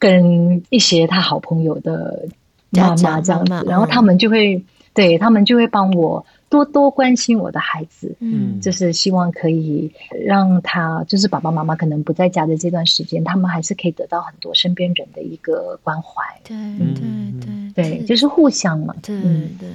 [0.00, 2.26] 跟一些他好朋友的
[2.70, 4.60] 妈妈这样子，然后他们就会。
[4.96, 9.92] 对，他们就会帮我多多关心我的孩子，嗯，就是希望可以
[10.24, 16.22] 让他，就是爸爸妈妈可能不在家的这段时间，他们还是可以得到很多身边人的一个关怀。
[16.42, 16.56] 对
[16.94, 18.94] 对对对，就是互相嘛。
[19.02, 19.14] 对
[19.60, 19.68] 对。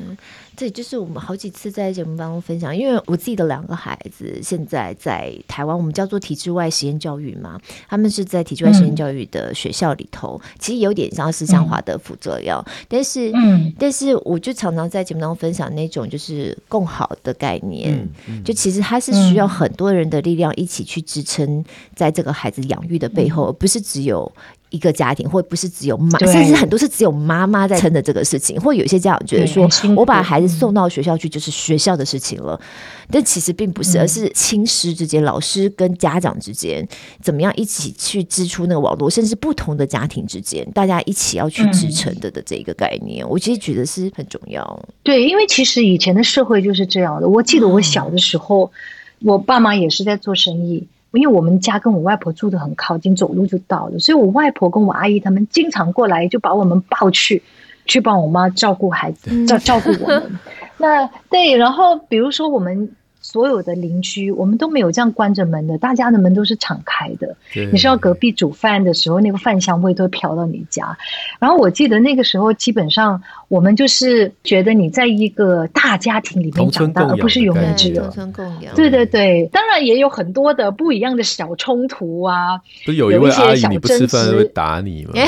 [0.62, 18.08] 这就是我们好几次在节目当中分享，因为我自己的两个孩子现在在台湾，我们叫做体制外实验教育嘛，他们是在体制外实验教育的学校里头，嗯、其实有点像是像华德福这样，嗯、但是，嗯，但是我就常常在节目当中分享那种就是共好的概念，
[18.46, 24.32] 就其实它是需要很多人的力量一起去支撑，在这个孩子养育的背后，而不是只有。
[24.72, 36.88] 一个家庭，或不是只有妈，对甚至很多是只有妈妈在撑的这个事情，或有些家长觉得说，我把孩子送到学校去就是学校的事情了，嗯、但其实并不是，而是亲师之间、老师跟家长之间
[37.22, 44.86] 怎么样一起去支出那个网络，甚至不同的家庭之间，大家一起要去支撑的的这个概念，嗯、我其实觉得是很重要。
[45.04, 47.28] 对，因为其实以前的社会就是这样的。
[47.28, 48.72] 我记得我小的时候，
[49.20, 50.88] 嗯、我爸妈也是在做生意。
[51.14, 57.42] 因为我们家跟我外婆住的很靠近，走路就到了，所以我外婆跟我阿姨他们经常过来，就把我们抱去，
[57.86, 60.40] 去帮我妈照顾孩子，照照顾我们。
[60.78, 62.90] 那对，然后比如说我们。
[63.32, 67.34] 所有的邻居，我们都没有这样关着门的，大家的门都是敞开的。
[67.72, 70.98] 你知道隔壁煮饭的时候，那个饭香味都会飘到你家。
[71.40, 78.76] 然后我记得那个时候，基本上我们就是觉得你在一个大家庭里面长大，而不是永远只有同村共养。
[78.76, 82.60] 对对对，当然也有很多的不一样的小冲突啊。
[82.86, 85.12] 不有一位阿姨，你不吃饭会打你吗？
[85.16, 85.24] 以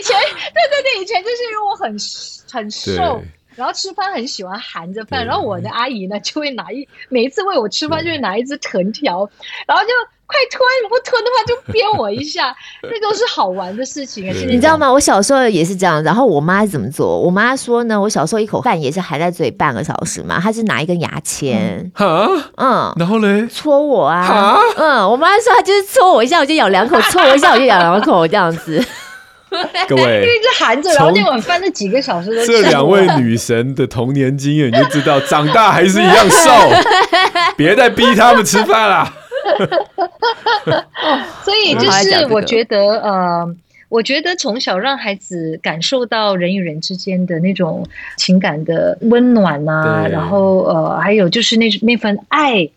[0.00, 0.16] 前，
[0.54, 1.98] 对对对，以前就是因为我很
[2.52, 3.20] 很瘦。
[3.56, 9.28] 然后吃饭很喜欢含着饭，然后我的阿姨呢就会拿一每一次喂我吃饭就会拿一只藤条，
[9.66, 9.90] 然后就
[10.26, 14.34] 快吞，你不吞的话就鞭我一下，那都是好玩的事情啊。
[14.46, 14.90] 你知道吗？
[14.90, 16.00] 我小时候也是这样。
[16.04, 17.20] 然后我妈怎么做？
[17.20, 28.80] 我妈说呢，我小时候一口饭也是含在嘴半个小时嘛，她是拿一根牙签，嗯，嗯，然后嘞戳我啊，哈嗯，我妈说她就是戳我一下我就咬两口，戳我一下我就咬两口这样子。
[29.88, 32.46] 各位，因为这含着，然后那碗饭那几个小时都吃。
[32.46, 36.50] 这两位女神的童年经验，你就知道长大还是一样瘦。
[37.56, 39.12] 别再逼他们吃饭了。
[41.42, 43.56] 所以就是我觉得，呃，
[43.88, 47.84] 我觉得从小让孩子感受到人与人之间的那种
[48.16, 52.68] 情感的温暖啊，然后呃，还有就是那那份爱，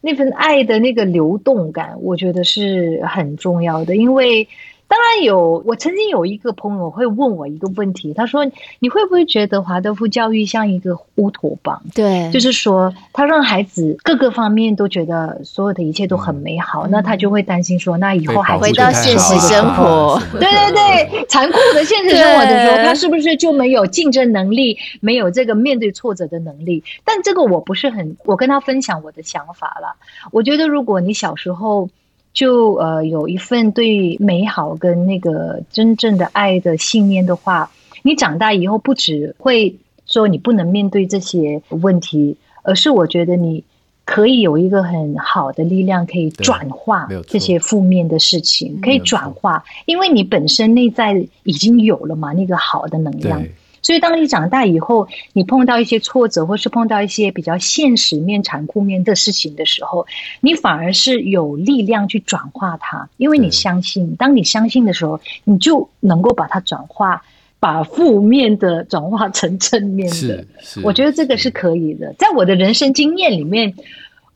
[0.00, 4.48] 那份爱的那个流动感，我觉得是很重要的，因为。
[4.88, 8.46] 当然有，我曾经有一个朋友会问我一个问题，他说
[8.78, 11.82] ：“你会不会觉得华德福教育像一个乌托邦？
[11.92, 26.84] 对，就是说他让孩子各个方面都觉得所有的一切都很美好，嗯、那他就会担心说，那以后还回到现实生活，对对对，残酷的现实生活的时候，他是不是就没有竞争能力，没有这个面对挫折的能力？
[27.04, 29.96] 但这个我不是很，我跟他分享我的想法了。
[30.30, 31.90] 我觉得如果你小时候。
[32.36, 37.70] 就呃有一份对美好跟那个真正的爱的信念的话，
[38.02, 43.64] 你长大以后不只会说你不能面对这些问题，而是我觉得你
[44.04, 53.42] 可以有一个很好的力量可以转化这些负面的事情，可以转化，因为你本身内在已经有了嘛，那个好的能量。
[53.86, 60.08] 所以，当你长大以后，你碰到一些挫折，或是碰到一些比较现实面、残酷面的事情的时候，
[60.40, 64.16] 你反而是有力量去转化它，因为你相信。
[64.16, 67.22] 当你相信的时候，你就能够把它转化，
[67.60, 70.14] 把负面的转化成正面的。
[70.16, 72.12] 是，是，我觉得这个是可以的。
[72.18, 73.72] 在我的人生经验里面。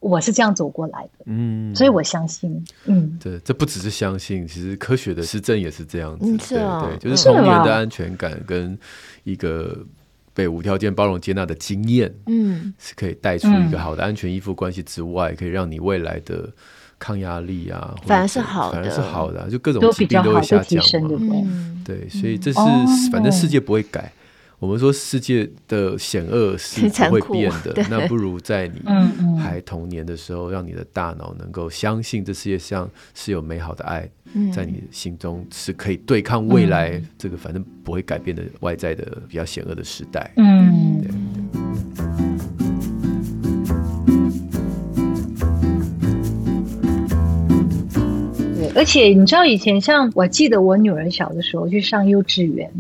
[0.01, 8.77] 我是这样走过来的，嗯，所以我相信，嗯，对，这不只是相信，其实科学的实证也是这样子，嗯、是啊、对对，就是童年的安全感跟
[9.25, 9.77] 一个
[10.33, 16.49] 被无条件包容接纳的经验，嗯，是可以带出一个好的安全依附关系之外，嗯、可以让你未来的
[16.99, 24.11] 抗压力啊，反而是好的，反而是好的，就各种疾病都会下降嘛，嗯、对，所以这是、哦、反正世界不会改。
[24.61, 28.83] 我们说世界的险恶是 不会变的，那不如在你
[29.39, 34.09] 还童年的时候，让你的大脑能够相信这世界上是有美好的爱，
[34.53, 40.31] 在你心中是可以对抗未来这个反正不会改变的外在的比较险恶的时代。
[40.37, 41.01] 嗯。
[41.03, 42.30] 对
[48.81, 52.71] 而且你知道，以前像我记得我女儿小的时候去上幼稚园，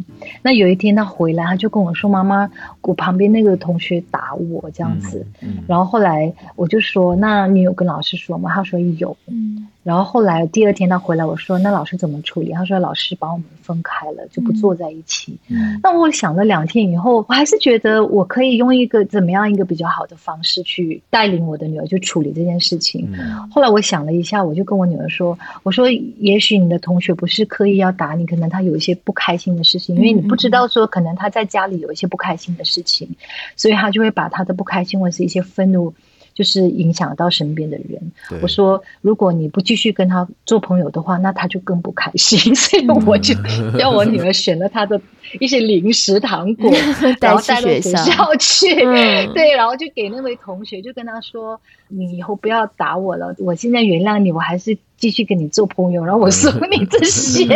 [0.40, 5.26] 那有一天她回来，她就跟我说：“妈妈，我旁边那个同学打我这样子。”
[5.68, 9.68] 然后后来我就说：“那你有跟老师说吗？”她说：“有。”嗯。
[9.82, 23.08] 然后后来第二天他回来，我说：“那老师怎么处理？”他说：“老师把我们分开了，就不坐在一起。”嗯，那我想了两天以后，我还是觉得我可以用一个怎么样一个比较好的方式去带领我的女儿去处理这件事情。
[23.12, 33.08] 嗯，后来我想了一下，我就跟我女儿说：“我说，也许你的同学不是刻意要打你，可能他有一些不开心的事情，因为你不知道说可能他在家里有一些不开心的事情，
[33.56, 35.94] 所以他就会把他的不开心或是一些愤怒。”
[36.40, 38.00] 就是影响到身边的人。
[38.40, 42.38] 我说，如果你不继续跟他做朋友的话，那他就更不开心。
[42.56, 43.34] 所以我就
[43.78, 44.98] 要我女儿选了他的
[45.38, 46.70] 一些零食糖果，
[47.20, 48.74] 然后带到学校去。
[49.36, 57.46] 对，然后就给那位同学，就跟他说：“你以后不要打我了，我现在原谅你，我还是。”继续跟你做朋友，然后我送你这些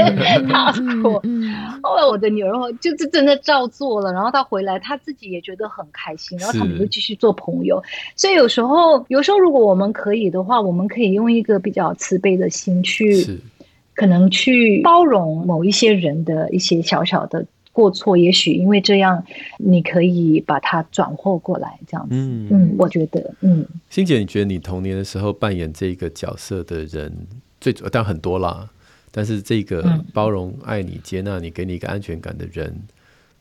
[0.49, 1.23] 糖果。
[1.83, 7.81] 后来我的女儿就是真的照做了，然后她回来，她自己也觉得很开心，然后他们就继续做朋友。
[8.17, 13.39] 所以有时候，有时候如果我们可以的话，我们可以用一个比较慈悲的心去，
[13.95, 17.45] 可能去包容某一些人的一些小小的。
[17.75, 19.23] 过错，也许因为这样，
[19.59, 22.15] 你可以把它转化过来，这样子。
[22.15, 27.13] 嗯嗯，我觉得，嗯，欣姐，你觉得你童年的时候扮演这个角色的人，
[27.61, 28.71] 最主要当然很多啦，
[29.11, 32.73] 但是这个包容、爱你、接纳你、给你一个安全感的人，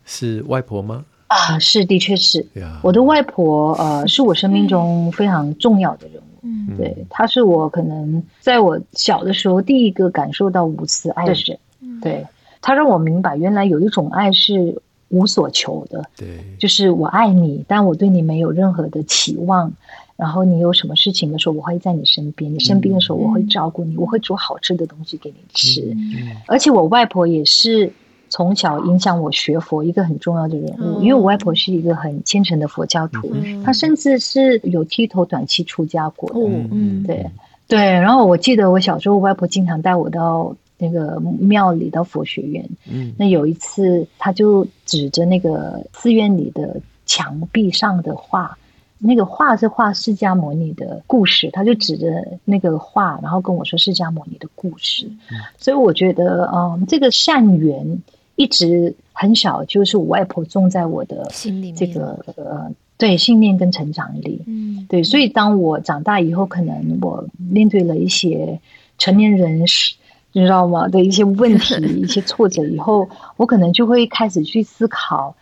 [0.03, 1.05] 是外婆吗？
[1.27, 2.43] 啊，是，的确是。
[2.81, 6.25] 我的外婆，呃，是我生命中非常重要的人物。
[6.41, 11.59] 嗯，对，她是我可能在我小的时候第一个感受到无私爱的人。
[12.01, 12.25] 对。
[12.63, 19.71] 他让我明白，原来有一种爱是无所求的，对，就是我爱你，但我对你没有任何的期望。
[20.15, 25.81] 然后你有什么事情的时候，我会在你身边；你生病的时候，我会照顾你，嗯、我会煮好吃的东西给你吃。
[25.91, 27.91] 嗯、而且我外婆也是
[28.29, 36.39] 从小影响我学佛一个很重要的人物，嗯、因为我外婆是一个很虔诚的佛教徒，嗯、她甚至是有剃头短期出家过的。
[36.71, 37.25] 嗯，对
[37.67, 37.79] 对。
[37.79, 40.55] 然后我记得我小时候，外婆经常带我到。
[40.77, 48.57] 那个庙里的佛学院，嗯，那有一次，他就指着那个寺院里的墙壁上的画，
[48.97, 55.05] 那个画是画释迦牟尼的故事，他就指着那个画，然后跟我说释迦牟尼的故事。
[55.31, 58.01] 嗯，所以我觉得，嗯，这个善缘
[58.35, 68.59] 一直很小，就是我外婆种在我的心里，这个呃，对信念跟成长里，嗯，对，所以当我长大以后，可能我面对了一些
[68.97, 69.95] 成年人是。
[70.33, 70.87] 你知道吗？
[70.89, 75.35] 的一些问 题、一些挫折以后，我可能就会开始去思考，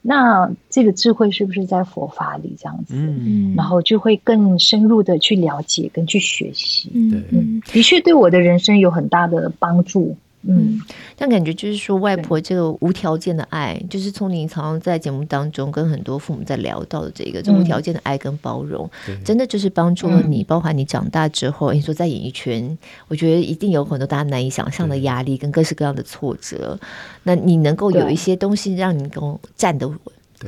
[0.00, 2.94] 那这个智慧是不是在佛法里这样子？
[2.96, 6.90] 嗯，然后就会更深入的去了解跟去学习。
[6.94, 10.16] 嗯，的确对我的人生有很大的帮助。
[10.42, 10.80] 嗯，
[11.16, 20.44] 但感觉就是说，外婆这个无条件的爱，就是从你常常在节目当中跟很多父母在聊到的这个，这无条件的爱跟包容，嗯、真的就是帮助了你。
[20.44, 22.78] 包含你长大之后，你说在演艺圈，
[23.08, 26.78] 我觉得一定有很多大家难以想象的压力跟各式各样的挫折。
[27.24, 29.98] 那你能够有一些东西让你能够站得稳，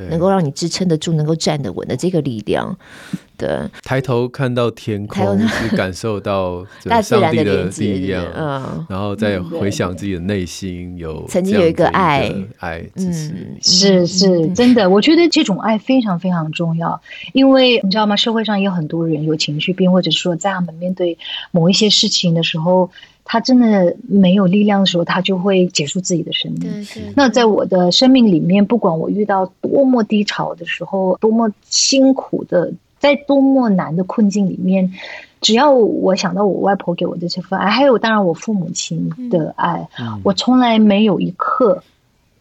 [0.09, 2.75] 能够让你支撑得住，能够站得稳的这个力量。
[3.83, 6.65] 抬头看到天空，是感受到
[7.03, 17.01] 上帝的力量，嗯，然后再回想自己的内心有曾经有一个爱，爱，嗯，是是，真的，我觉得这种爱非常非常重要，
[17.33, 18.15] 因为你知道吗？
[18.15, 21.17] 社会上也有很多人有情绪病，或者说在他们面对
[21.51, 22.89] 某一些事情的时候，
[23.23, 26.85] 他真的没有力量的时候，他就会结束自己的生命。
[27.15, 32.71] 那在我的生命里面，不管我遇到多么低潮的时候，多么辛苦的。
[33.01, 34.93] 在多么难的困境里面，
[35.41, 41.83] 只要我想到我外婆给我的这份爱，还有当然我父母亲的爱，嗯、我从来没有一刻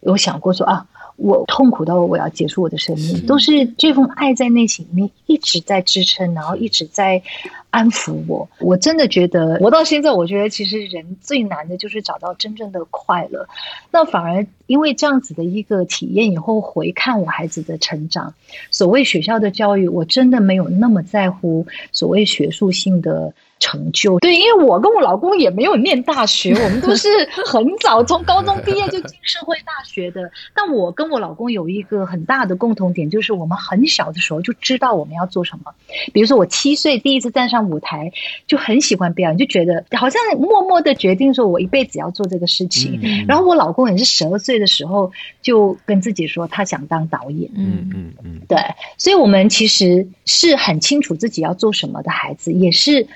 [0.01, 0.87] 有想过说啊。
[1.21, 7.23] 我痛苦到我要结束我的生命，都是这份爱在内心里面一直在支撑，然后一直在
[7.69, 8.49] 安抚我。
[8.59, 13.47] 我真的觉得，我到现在我觉得，其实人最难的就是找到真正的快乐。
[13.91, 18.33] 那反而因为这样子的一个体验以后，回看我孩子的成长，
[18.71, 23.35] 所谓学校的教育，我真的没有那么在乎所谓学术性的。
[23.61, 27.09] 成就对，因为我跟我老公也没有念大学，我们都是
[27.47, 30.31] 很早从高中毕业就进社会大学的。
[30.55, 35.73] 但我跟我老公有一个很大的共同点，就是我们很小的时候就知道我们要做什么。
[36.13, 38.11] 比如说我七岁第一次站上舞台，
[38.47, 42.99] 就很喜欢表演，就觉得好像默默的决定说我一辈子要做这个事情。
[43.03, 47.51] 嗯、然后我老公也是十二岁的时候就跟自己说他想当导演。
[47.55, 48.59] 嗯嗯嗯，对，
[48.97, 53.07] 所以我们其实是很清楚自己要做什么的孩子，也是。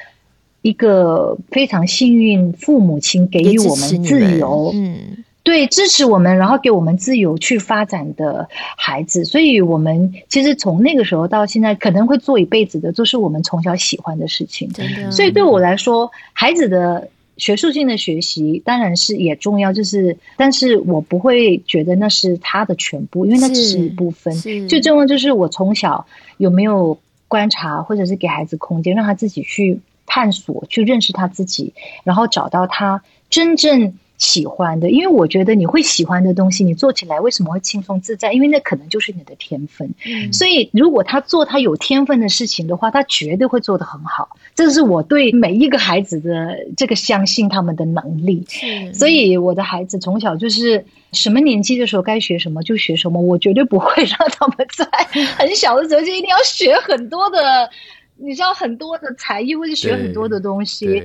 [0.65, 8.49] 一个非常幸运，父母亲给予我们自由，嗯，对，支持我们，然后给我们自由去发展的
[8.79, 14.71] 孩子，所以我们其实从那个时候到现在，可能会做一辈子的，都是我们从小喜欢的事情。
[15.13, 24.33] 所以对我来说，孩子的学术性的学习当然是也重要，就是，但是我不会觉得那是他的全部，因为那只是一部分。
[24.67, 26.07] 最重要就是我从小
[26.39, 26.99] 有没有
[27.29, 29.79] 观察，或者是给孩子空间，让他自己去。
[30.07, 31.73] 探索，去认识他自己，
[32.05, 34.91] 然后找到他真正喜欢的。
[34.91, 38.33] 因为我觉得你会喜欢的东西，你做起来为什么会轻松自在？
[38.33, 39.93] 因为那可能就是你的天分。
[40.07, 40.33] 嗯。
[40.33, 44.37] 所以，如果他做他有天分的事情的话，他绝对会做得很好。
[44.55, 48.47] 这是我对每一个孩子的这个相信他们的能力。
[48.93, 54.87] 所以，我的孩子从小就是什么年纪的时候该学什么就学什么，我绝对不会让他们在
[55.37, 57.69] 很小的时候就一定要学很多的。
[58.17, 61.03] 你知道很多的才艺，或者学很多的东西。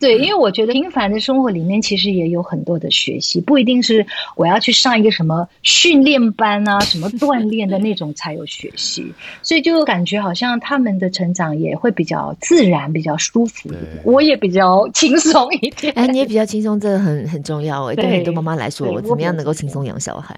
[0.00, 13.70] 对，因为我觉得平凡的生活里面其实也有很多的学习，不一定是我要去上一个什么训练班啊、什么锻炼的那种才有学习， 所以就感觉好像他们的成长也会比较自然、比较舒服，
[14.02, 15.92] 我也比较轻松一点。
[15.94, 17.94] 哎，你也比较轻松，这个很很重要哎。
[17.94, 20.34] 对很多妈妈来说，我怎么样能够轻松养小孩？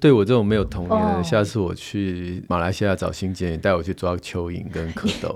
[0.00, 5.34] 对我这种没有童年的，下次我去马来西亚找新姐，你带我去抓蚯蚓跟蝌蚪。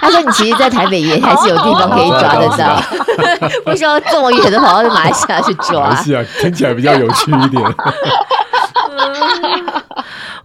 [0.00, 2.69] 他说你其实，在台北也还是有地方可以抓得到。
[3.64, 5.88] 不需要这么远的跑到马来西亚去抓。
[5.88, 7.62] 马来西亚听起来比较有趣一点。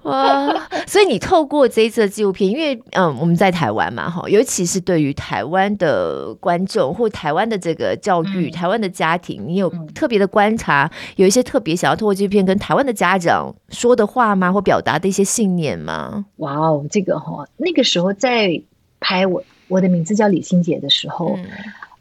[0.04, 0.48] 哇！
[0.86, 14.52] 所以你透过这一次的纪录片，因为嗯，我们在台湾嘛，哈，尤其是对于台湾的观众或台湾的这个教育、嗯、台湾的家庭，你有特别的观察，有一些特别想要透过纪录片跟台湾的家长说的话吗？
[14.52, 16.24] 或表达的一些信念吗？
[16.38, 18.62] 哇哦，这个哈，那个时候在
[19.00, 21.36] 拍我我的名字叫李心洁的时候。
[21.36, 21.46] 嗯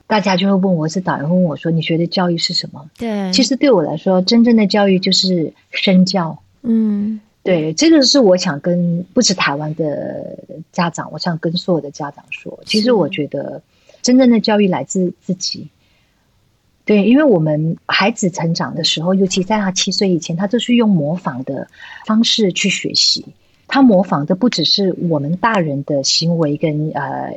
[0.06, 6.38] 大家就会问我，是导演问我说：“你觉得教育是什么？”对，其实对我来说，真正的教育就是身教。
[6.60, 10.38] 嗯，对，这个是我想跟不止台湾的
[10.72, 13.62] 家长，我想跟所有的家长说，其实我觉得
[14.02, 15.68] 真正的教育来自自己。
[16.84, 21.66] 对，因为我们孩子成长的时候，尤其在他七岁以前，他就是用模仿的
[22.06, 23.24] 方式去学习。
[23.66, 27.32] 他模仿的不只是我们大人的行为跟呃。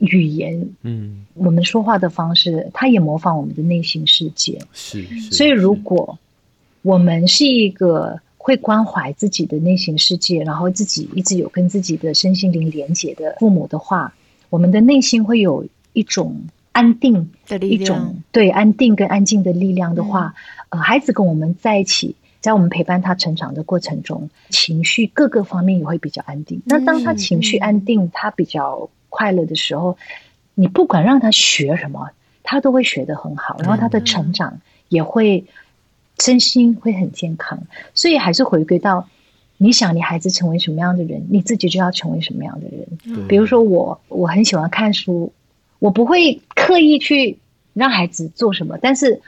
[0.00, 4.58] 语言，嗯，我们说话的方式，他也模仿我们的内心世界。
[4.72, 6.18] 是，是，所以如果
[6.82, 14.14] 我们是一个会关怀自己的内心世界，然后自己一直有跟自己的身心灵连接的父母的话，
[14.50, 16.40] 我们的内心会有一种
[16.72, 20.34] 安定的力量，一种对安定跟安静的力量的话，
[20.70, 26.62] 嗯、呃，孩子跟我们在一起，在我们陪伴他成长的过程中，情绪各个方面也会比较安定。
[26.64, 28.88] 那当他情绪安定，他比较。
[29.08, 29.96] 快乐的时候，
[30.54, 32.10] 你不管让他学什么，
[32.42, 35.44] 他都会学得很好，然后他的成长也会
[36.18, 37.60] 身心会很健康。
[37.94, 39.08] 所以还是回归到，
[39.56, 42.86] 你想你孩子成为什么样的人，你自己就要成为什么样的人。
[43.06, 45.32] 嗯、比如说我，我很喜欢看书，
[45.78, 47.38] 我不会刻意去
[47.74, 49.20] 让孩子做什么，但是。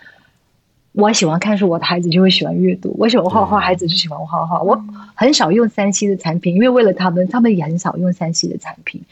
[1.00, 4.60] 我喜欢看书，我的孩子就会喜欢阅读；我喜欢画画，孩子就喜欢画画。
[4.60, 4.78] 我
[5.14, 9.02] 很少用三 C 的产品，因为为了他们，他们也很少用三 C 的产品。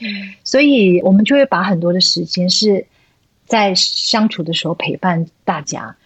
[0.45, 2.86] 所以我们就会把很多的时间是
[3.47, 5.97] 在相处的时候陪伴大家，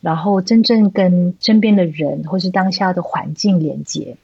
[0.00, 4.16] 然后真正跟身边的人或是当下的环境连接。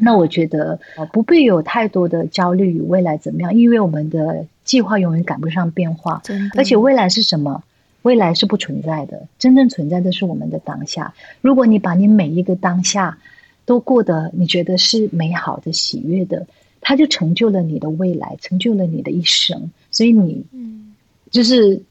[0.00, 0.80] 那我觉得
[1.12, 6.22] 不必有太多的焦虑与未来怎么样，因为我们的计划永远赶不上变化，
[6.56, 7.62] 而且未来是什么？
[8.06, 11.12] 未来是不存在的，真正存在的是我们的当下。
[11.40, 13.18] 如果你把你每一个当下
[13.64, 16.46] 都过得你觉得是美好的、喜悦的，
[16.80, 19.72] 它就成就了你的未来，成就了你的一生。
[19.90, 20.94] 所以你，嗯，
[21.32, 21.82] 就是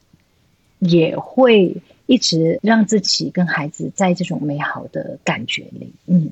[0.79, 6.31] 也会一直让自己跟孩子在这种美好的感觉里，嗯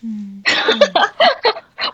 [0.00, 0.42] 嗯。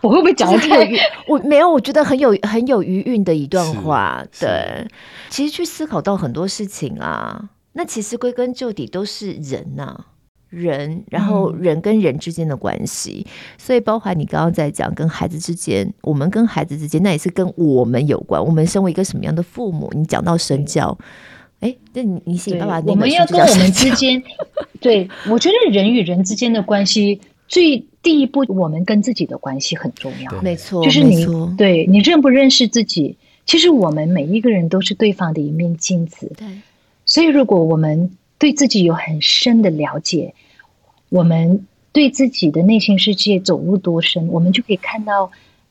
[0.01, 0.89] 我会不会讲的太
[1.27, 4.23] 我没有，我觉得很有很有余韵的一段话。
[4.39, 4.87] 对，
[5.29, 10.05] 其实去思考到很多事情啊，那其实归根究底都是人呐、啊，
[10.49, 13.25] 人，然后人跟人之间的关系。
[13.25, 18.43] 嗯、所以，包含你刚刚在讲跟孩子之间，我们跟孩子之间，那也是跟我们有关。
[18.43, 19.91] 我们身为一个什么样的父母？
[19.93, 20.97] 你讲到身教，
[21.59, 24.21] 哎，那你你写爸爸，我们要跟我们之间，
[24.81, 27.19] 对，我觉得人与人之间的关系
[27.49, 27.85] 最。
[28.01, 31.25] 第一步，我们跟自己的关系很重要，没错，就是你
[31.57, 33.17] 对你认不认识自己。
[33.45, 36.47] 其实我们每一个人都是对方的一面镜子，对。
[37.05, 40.33] 所以，如果我们对自己有很深的了解，
[41.09, 45.29] 我们对自己的内心世界走入多深，我们就可以看到。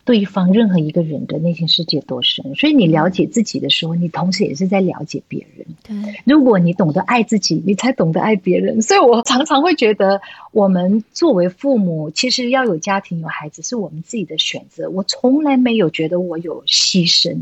[0.08, 5.66] 对方任何一个人的内心世界多深，所以你了解自己的时候，你同时也是在了解别人。
[5.82, 5.94] 对，
[6.24, 8.80] 如果你懂得爱自己，你才懂得爱别人。
[8.80, 10.18] 所以我常常会觉得，
[10.50, 14.88] 我们作为父母，其实要有家庭、有孩子，是我们自己的选择。
[14.88, 17.36] 我从来没有觉得我有牺牲，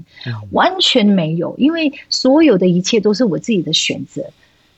[0.51, 4.25] 完全没有，因为所有的一切都是我自己的选择。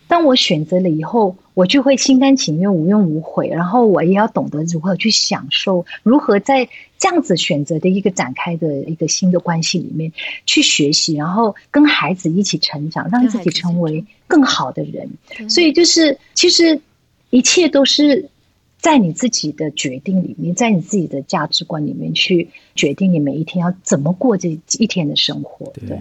[0.09, 6.67] 当我选择了以后，我就会心甘情愿、无怨无悔，然后我也要懂得如何去享受，如何在
[6.99, 10.11] 这样子选择的一个展开的一个新的关系里面
[10.47, 15.11] 去学习，然后跟孩子一起成长，让自己成为更好的人。
[15.49, 16.81] 所以就是，其实
[17.29, 18.31] 一切都是
[18.79, 25.71] 在你自己的决定里面，在你自己的价值观里面去决定你每一天要怎么过这一天的生活。
[25.87, 25.99] 对。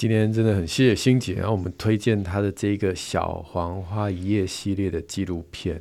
[0.00, 5.78] 今天真的很谢谢欣姐，然后我们推荐她的这个《小黄花一夜》系列的纪录片。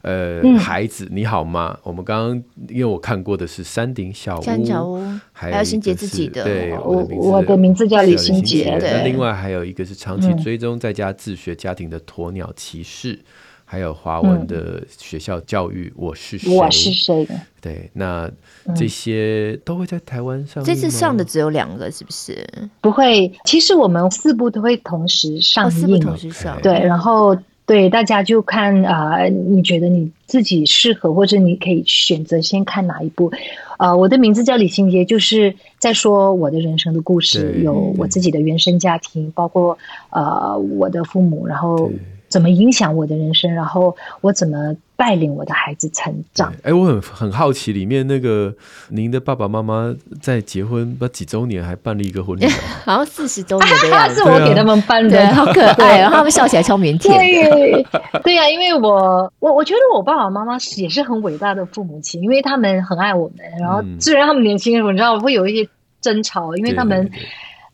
[0.00, 1.78] 呃，嗯、孩子你好吗？
[1.84, 5.00] 我们刚刚因为我看过的是山顶小屋，山小屋
[5.30, 8.76] 还有欣姐自己的，对，我我的名字叫李欣洁。
[8.80, 13.12] 那另外还有一个是长期追踪在家自学家庭的鸵鸟骑士。
[13.12, 13.24] 嗯
[13.72, 16.54] 还有华文的学校教育，嗯、我是谁？
[16.54, 17.26] 我是谁？
[17.58, 18.30] 对，那
[18.76, 20.62] 这些都会在台湾上。
[20.62, 22.46] 这次上的只有两个，是不是？
[22.82, 26.60] 不会，其实我们四部都会同时上映，哦、四部同时上。
[26.60, 33.32] 对，然后对大家就看啊、呃，你觉得你自己适合，或者你可以选择先看哪一部？
[33.78, 39.78] 啊、呃，我的名字叫李心洁，就是在说我的人生的故事，有我自己的原生家庭，包括
[40.10, 41.90] 呃我的父母，然后。
[42.32, 43.52] 怎么影响我的人生？
[43.52, 46.50] 然后我怎么带领我的孩子成长？
[46.62, 48.54] 哎，我很很好奇，里面那个
[48.88, 52.46] 您的爸爸妈妈在结婚不几周年还办了一个婚礼，
[52.86, 57.08] 好像四十周年的样子， 是我给他们办的，好可 爱，然后他们笑起来超腼腆。
[57.12, 57.84] 对，
[58.22, 63.36] 对呀，因为我我我觉得我爸爸妈妈也是很伟大的父母亲，因为他们很爱我们。
[63.60, 65.68] 然后虽然他们年轻人，我知道会有一些
[66.00, 67.10] 争吵，因为他们。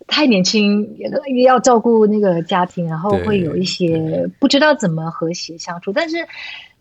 [0.09, 0.97] 太年轻，
[1.29, 5.93] 也要照顾那个家庭，然后会有一些不知道怎么和谐相处。
[5.93, 6.17] 但是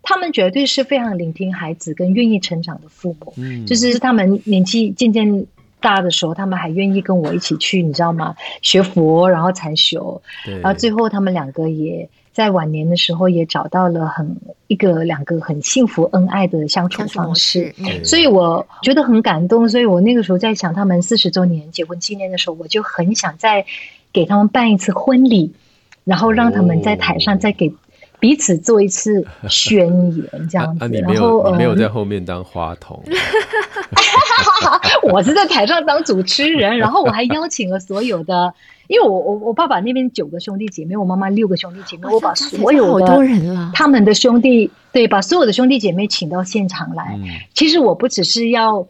[0.02, 3.34] 他们绝对是非常聆听孩子跟愿意成长的父母。
[3.38, 5.46] 嗯，就是他们年纪渐渐
[5.80, 8.36] 大的时候，他们还愿意跟我一起去，你知道吗？
[8.64, 12.10] 学佛，然后禅修，然后最后他们两个也。
[12.38, 17.74] 在晚年的时候，也找到了很一个两个很幸福恩爱的相处方式，
[18.04, 19.68] 所以我觉得很感动。
[19.68, 23.66] 所以我那个时候在想，他们四十周年结婚纪念的时候，我就很想再
[24.14, 25.52] 给他们办一次婚礼，
[26.04, 27.74] 然后让他们在台上再给
[28.20, 30.86] 彼此做一次宣言，这样子。
[30.86, 33.04] 啊，你没有，你没有在后面当花童。
[35.12, 38.54] 我是在台上当主持人，然后我还邀请了所有的。
[38.88, 43.20] 因为我我我爸爸那边九个兄弟姐妹，我妈妈六个兄弟姐妹，我把所有的
[43.74, 47.20] 他们的兄弟对，把所有的兄弟姐妹请到现场来。
[47.54, 48.88] 其实我不只是要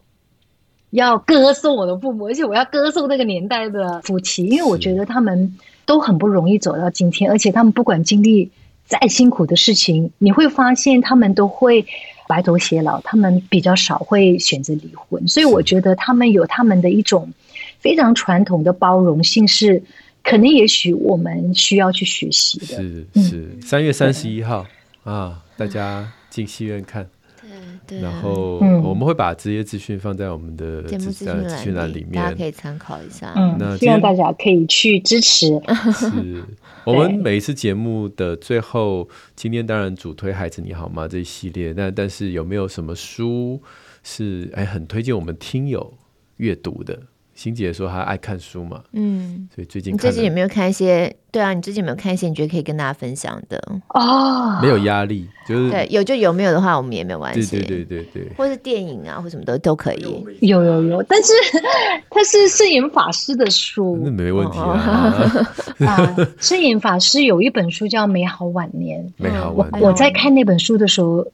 [0.90, 8.50] 要歌颂我的父母，而且我要歌颂那个年代的夫妻，因为我觉得他们都很不容易走到今天，而且他们不管经历
[8.86, 11.84] 再辛苦的事情，你会发现他们都会
[12.26, 15.26] 白头偕老，他们比较少会选择离婚。
[15.28, 17.32] 所以我觉得他们有他们的一种
[17.78, 19.82] 非常传统的包容性，是
[20.22, 22.66] 可能也许我们需要去学习的。
[22.66, 24.66] 是是，三月三十一号
[25.04, 27.08] 啊，大家进戏院看。
[27.86, 31.24] 对对然后我们会把职业资讯放在我们的节目资
[31.56, 33.32] 讯栏里面，大家可以参考一下。
[33.34, 35.46] 嗯，那希望大家可以去支持。
[35.94, 36.44] 是
[36.84, 43.62] 我们每一次节目的最后，今天当然主推《孩子你好吗》这一系列，但但是有没有什么书
[44.02, 45.94] 是哎很推荐我们听友
[46.36, 47.00] 阅读的？
[47.38, 51.14] 欣姐说她爱看书嘛，嗯，所以最近你最近有没有看一些？
[51.30, 53.62] 对啊，你最近有没有看一些你觉得可以跟大家分享的？
[53.90, 57.60] 哦，没有压力，就是对，有就有，没有的话我们也没有关系。
[57.60, 60.24] 对对对对对，或是电影啊，或什么都都可以。
[60.40, 61.32] 有有有，但是
[62.10, 65.46] 它是圣严法师的书，那没问题啊。
[65.86, 69.80] 啊，圣严法师有一本书叫《美好晚年》，美好晚年。
[69.80, 71.24] 我在看那本书的时候，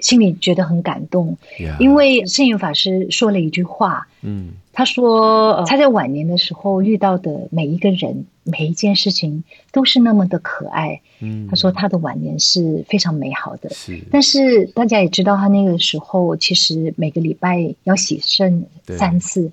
[0.00, 1.34] 心里觉得很感动，
[1.78, 4.54] 因为圣严法师说了一句话，嗯。
[4.72, 11.00] 他说，他在晚年的时候遇到的每一个人、每一件事情都是那么的可爱。
[11.20, 13.70] 嗯，他说他的晚年是非常美好的。
[13.70, 19.52] 是，但是大家也知道，他那个时候其实每个礼拜要洗肾三次，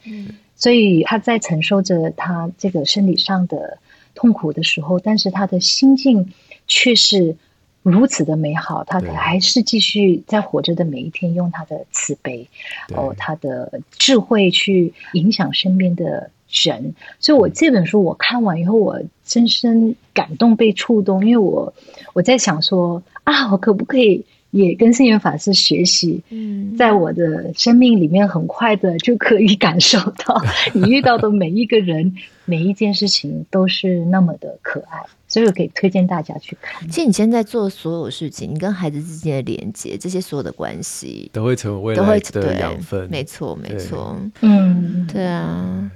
[0.55, 3.78] 所以他在承受着他这个生理上的
[4.15, 6.34] 痛苦的时候，但是他的心境
[6.65, 7.36] 却是。
[7.84, 12.47] 如此的美好，他还是继续在活着的每一天，用他的慈悲，
[12.95, 16.93] 哦，他的智慧去影响身边的人。
[17.19, 21.73] 所以，我这本书我看完以后，我深深感动，被触动，因为我
[22.13, 24.25] 我在想说啊，我可不可以？
[24.51, 30.43] 也跟圣严法师学习，嗯，在我的生命里面，很快的就可以感受到，
[30.75, 32.13] 你遇到的每一个人、
[32.51, 36.85] 每一件事情都是那么的可爱，所以我可以推荐大家去看。
[36.89, 43.07] 其实你现在做所有事情，你跟孩子之间的连接，这些所有的关系，都会成为未来的养分。
[43.09, 45.89] 没错，没错，嗯，对啊。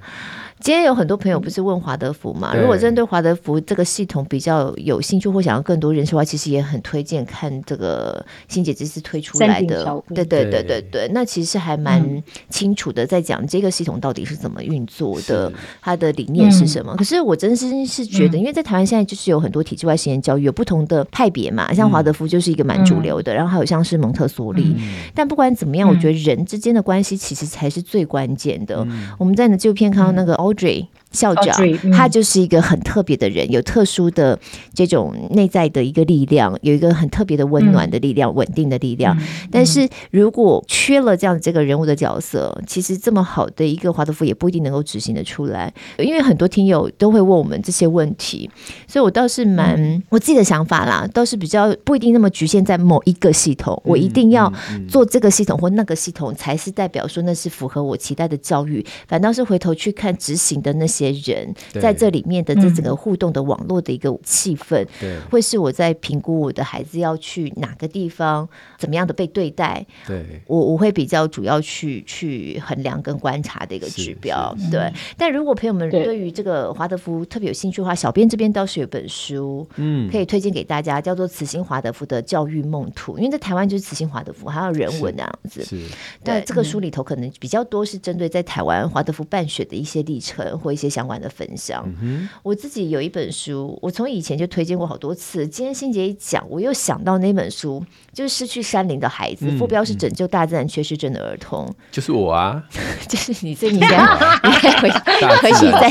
[0.58, 2.56] 今天有很多朋友不是问华德福嘛？
[2.56, 10.02] 如果针对华德福这个系统比较有兴趣或想要更多认识的话，其实也很推荐看这个欣姐这次推出来的。
[10.14, 12.02] 对对对对对，那其实还蛮
[12.48, 15.52] 清楚的，在讲这个系统到底是怎么运作的，
[15.82, 16.94] 它的理念是什么。
[16.96, 24.76] 可是我真心是觉得，因为在台湾现在就是有很多体制外实验教育有不同的派别嘛，像华德福就是一个蛮主流的，然后还有像是蒙特梭利。
[25.12, 28.86] 但不管怎么样，我觉得人之间的关系其实才是最关键的。
[29.18, 30.36] 我们在你的纪录片看到那个。
[30.36, 30.86] Audrey
[31.16, 34.38] 校长，Audrey, 嗯、他就是一个很特别的人，有特殊的
[34.74, 39.16] 这种内在的一个力量，有一个很特别的温暖的力量，稳、嗯、定的力量。
[39.18, 45.72] 嗯、但是如果缺了这样这个人物的角色，其实这么好的一个华德福也不一定能够执行的出来。
[45.98, 48.50] 因为很多听友都会问我们这些问题，
[48.86, 54.52] 所以我倒是蛮、嗯、我自己的想法啦，倒是比较不一定那么局限在某一个系统，我一定要
[54.88, 68.48] 做这个系统或那个系统才是代表说那是符合我期待的教育，反倒是回头去看执行的那些人在这里面的这整个互动的网络的一个气氛，对，会是我在评估我的孩子要去哪个地方，
[68.78, 74.92] 怎么样的被对待，对，我我会比较主要去去衡量跟观察的一个指标，对。
[75.16, 76.16] 但如果朋友们对。
[76.16, 85.78] 于这个华德福特别有兴趣的话，小编这边倒是有本书，嗯，可以推荐给大家，叫做《慈心华德福的教育梦图》，因为在台湾就是慈心华德福，还有人文那样子，是。
[86.24, 90.58] 但这个书里头可能比较多是针对在台湾华德福办学的一些历程。
[90.58, 95.46] 或一些相关的分享，嗯、我自己有一本书，我从以前就推荐过好多次。
[95.46, 97.84] 今天欣姐一讲，我又想到那本书，
[98.14, 102.62] 就是《失去山林的孩子》，嗯、副标是《拯救大自然缺失症的儿童》，就是我啊，
[103.06, 104.88] 就是你这应该应该回
[105.42, 105.90] 回去再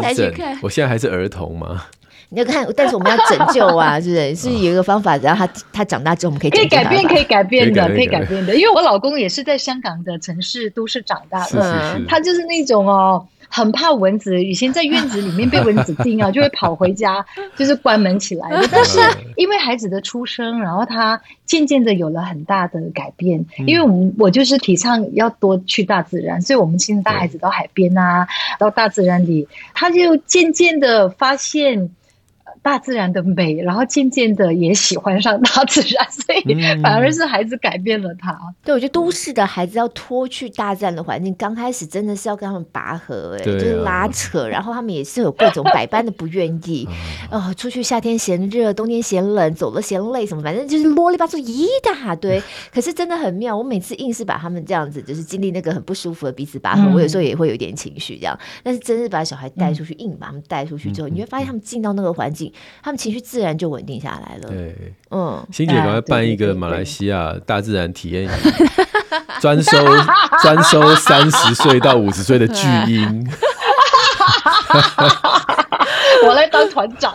[0.02, 0.58] 再去看。
[0.62, 1.84] 我现在还是儿童吗？
[2.30, 4.34] 你要看，但是我们要拯救啊，是不是？
[4.34, 8.54] 是有一个方法，只要他他长大之后，我们可以可以改变，可以改变的，可以改变的。
[8.56, 13.28] 因为我老公也是在香港的城市都市长大的，是是是他就是那种哦。
[13.48, 17.24] 很怕蚊子，以前在院子里面被蚊子叮啊，就会跑回家，
[17.56, 18.66] 就是关门起来的。
[18.72, 19.00] 但是
[19.36, 23.44] 因为孩子的出生，然后他渐渐的有了很大的改变。
[23.66, 28.26] 因为我们我就是提倡要多去大自然，所以我们现在带孩子到海边啊，
[28.58, 31.90] 到大自然里，他就渐渐的发现。
[32.66, 38.32] 大自然的美，然后渐渐的也喜欢上大自然， 所以反而是孩子改变了他。
[38.32, 46.88] 嗯、对，我觉得都市的孩子要脱去大自然的环境，刚开始真的是要跟他们拔河，哎，就是拉扯，然后他们也是有各种百般的不愿意。
[47.30, 52.42] 哦，出去夏天嫌热，冬天嫌冷，走了嫌累，什么反正就是啰里吧嗦一大堆。
[52.74, 58.36] 可是真的很妙，我每次硬是把他们这样子，就是经历那个很不舒服的彼此拔河，嗯、我有时候也会有点情绪这样。
[58.64, 62.52] 但是真是把小孩带出去，嗯、硬把他们带出去之后，嗯、你会发现他们进到那个环境。
[62.56, 64.48] 情，他们情绪自然就稳定下来了。
[64.48, 64.74] 对，
[65.10, 68.30] 嗯，欣姐赶快办一个马来西亚大自然体验营，
[69.40, 69.78] 专收
[70.42, 73.26] 专收三十岁到五十岁的巨婴。
[76.24, 77.12] 我来当团长，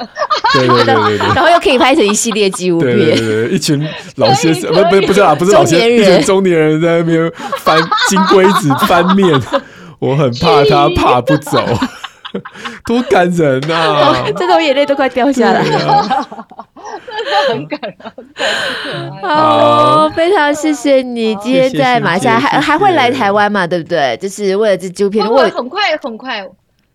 [0.53, 3.85] 对对对对对，然后又可以拍成一系列纪录片，对对对，一群
[4.15, 7.77] 老先生，不不不是啊，不是老先生，一群中年人在那边翻
[8.07, 9.41] 金龟子翻面，
[9.99, 11.65] 我很怕他爬不走，
[12.86, 14.23] 多感人啊！
[14.38, 16.39] 这种眼泪都快掉下来了，
[17.05, 17.97] 真的很感人，
[19.21, 23.65] 好，非常谢谢你今天在马来西亚还还会来台湾嘛？
[23.67, 24.17] 对不对？
[24.21, 26.47] 就是为了这纪录片，我很快很快。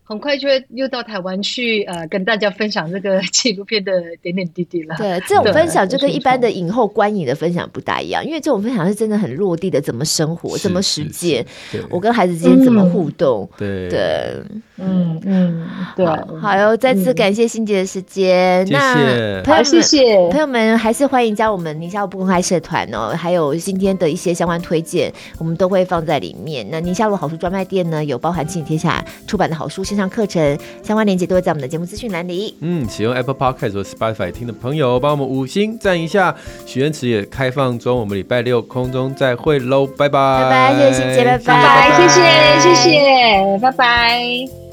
[0.07, 4.95] 很快就会又到台湾去，呃，跟大家分享这个纪录片的点点滴滴了。
[4.97, 11.45] 对，这种分享就跟一般的影后观影的分享不大一样，因为这种分享是真的很落地的，怎么生活，怎么实践，
[11.89, 13.49] 我跟孩子之间怎么互动。
[13.57, 14.41] 对对，
[14.77, 16.05] 嗯嗯，对。
[16.39, 18.65] 好哟，再次感谢欣姐的时间。
[18.65, 23.09] 谢谢，朋友们，谢谢朋友们，还是欢迎加我们宁夏路不公开社团哦。
[23.09, 26.65] 还有今天的一些相关推荐，我们都会放在里面。
[26.71, 32.55] 那宁夏路好书专卖店呢，有包含《亲子天下》出版的好书上课程相关链接都会在我们的节目资讯栏里。
[32.61, 36.33] 嗯，使用 Apple Podcast 或 Spotify 听的朋友，帮我们五星赞一下。
[36.65, 40.43] 许愿池也开放中，我们礼拜六空中再会喽，拜拜。
[40.43, 44.66] 拜拜，谢谢欣姐，拜拜，谢谢，谢谢，拜拜。